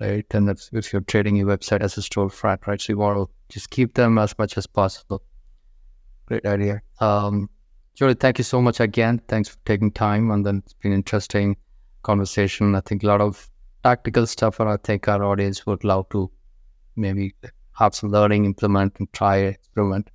right, 0.00 0.26
and 0.32 0.48
that's 0.48 0.70
if 0.72 0.92
you're 0.92 1.02
trading 1.02 1.36
your 1.36 1.46
website 1.48 1.80
as 1.80 1.98
a 1.98 2.00
storefront, 2.00 2.66
right? 2.66 2.80
So 2.80 2.92
you 2.92 2.98
want 2.98 3.18
to 3.18 3.34
just 3.48 3.70
keep 3.70 3.94
them 3.94 4.18
as 4.18 4.36
much 4.38 4.56
as 4.56 4.66
possible. 4.66 5.22
Great 6.26 6.46
idea. 6.46 6.80
Um, 7.00 7.50
Julie, 7.94 8.14
thank 8.14 8.38
you 8.38 8.44
so 8.44 8.60
much 8.60 8.80
again. 8.80 9.20
Thanks 9.28 9.48
for 9.48 9.58
taking 9.64 9.92
time, 9.92 10.30
and 10.30 10.44
then 10.44 10.62
it's 10.64 10.72
been 10.74 10.92
interesting 10.92 11.56
conversation. 12.02 12.74
I 12.74 12.80
think 12.80 13.04
a 13.04 13.06
lot 13.06 13.20
of 13.20 13.50
tactical 13.84 14.26
stuff, 14.26 14.58
and 14.60 14.68
I 14.68 14.78
think 14.78 15.06
our 15.08 15.22
audience 15.22 15.66
would 15.66 15.84
love 15.84 16.08
to 16.10 16.30
maybe 16.96 17.34
have 17.72 17.94
some 17.94 18.10
learning, 18.10 18.44
implement, 18.46 18.94
and 18.98 19.12
try 19.12 19.36
experiment. 19.36 20.10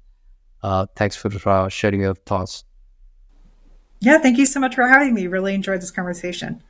Uh, 0.61 0.87
thanks 0.95 1.15
for 1.15 1.29
uh, 1.49 1.69
sharing 1.69 2.01
your 2.01 2.15
thoughts. 2.15 2.65
Yeah, 4.01 4.17
thank 4.17 4.37
you 4.37 4.45
so 4.45 4.59
much 4.59 4.75
for 4.75 4.87
having 4.87 5.13
me. 5.13 5.27
Really 5.27 5.53
enjoyed 5.53 5.81
this 5.81 5.91
conversation. 5.91 6.63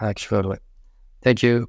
Actually, 0.00 0.58
thank 1.22 1.42
you. 1.42 1.68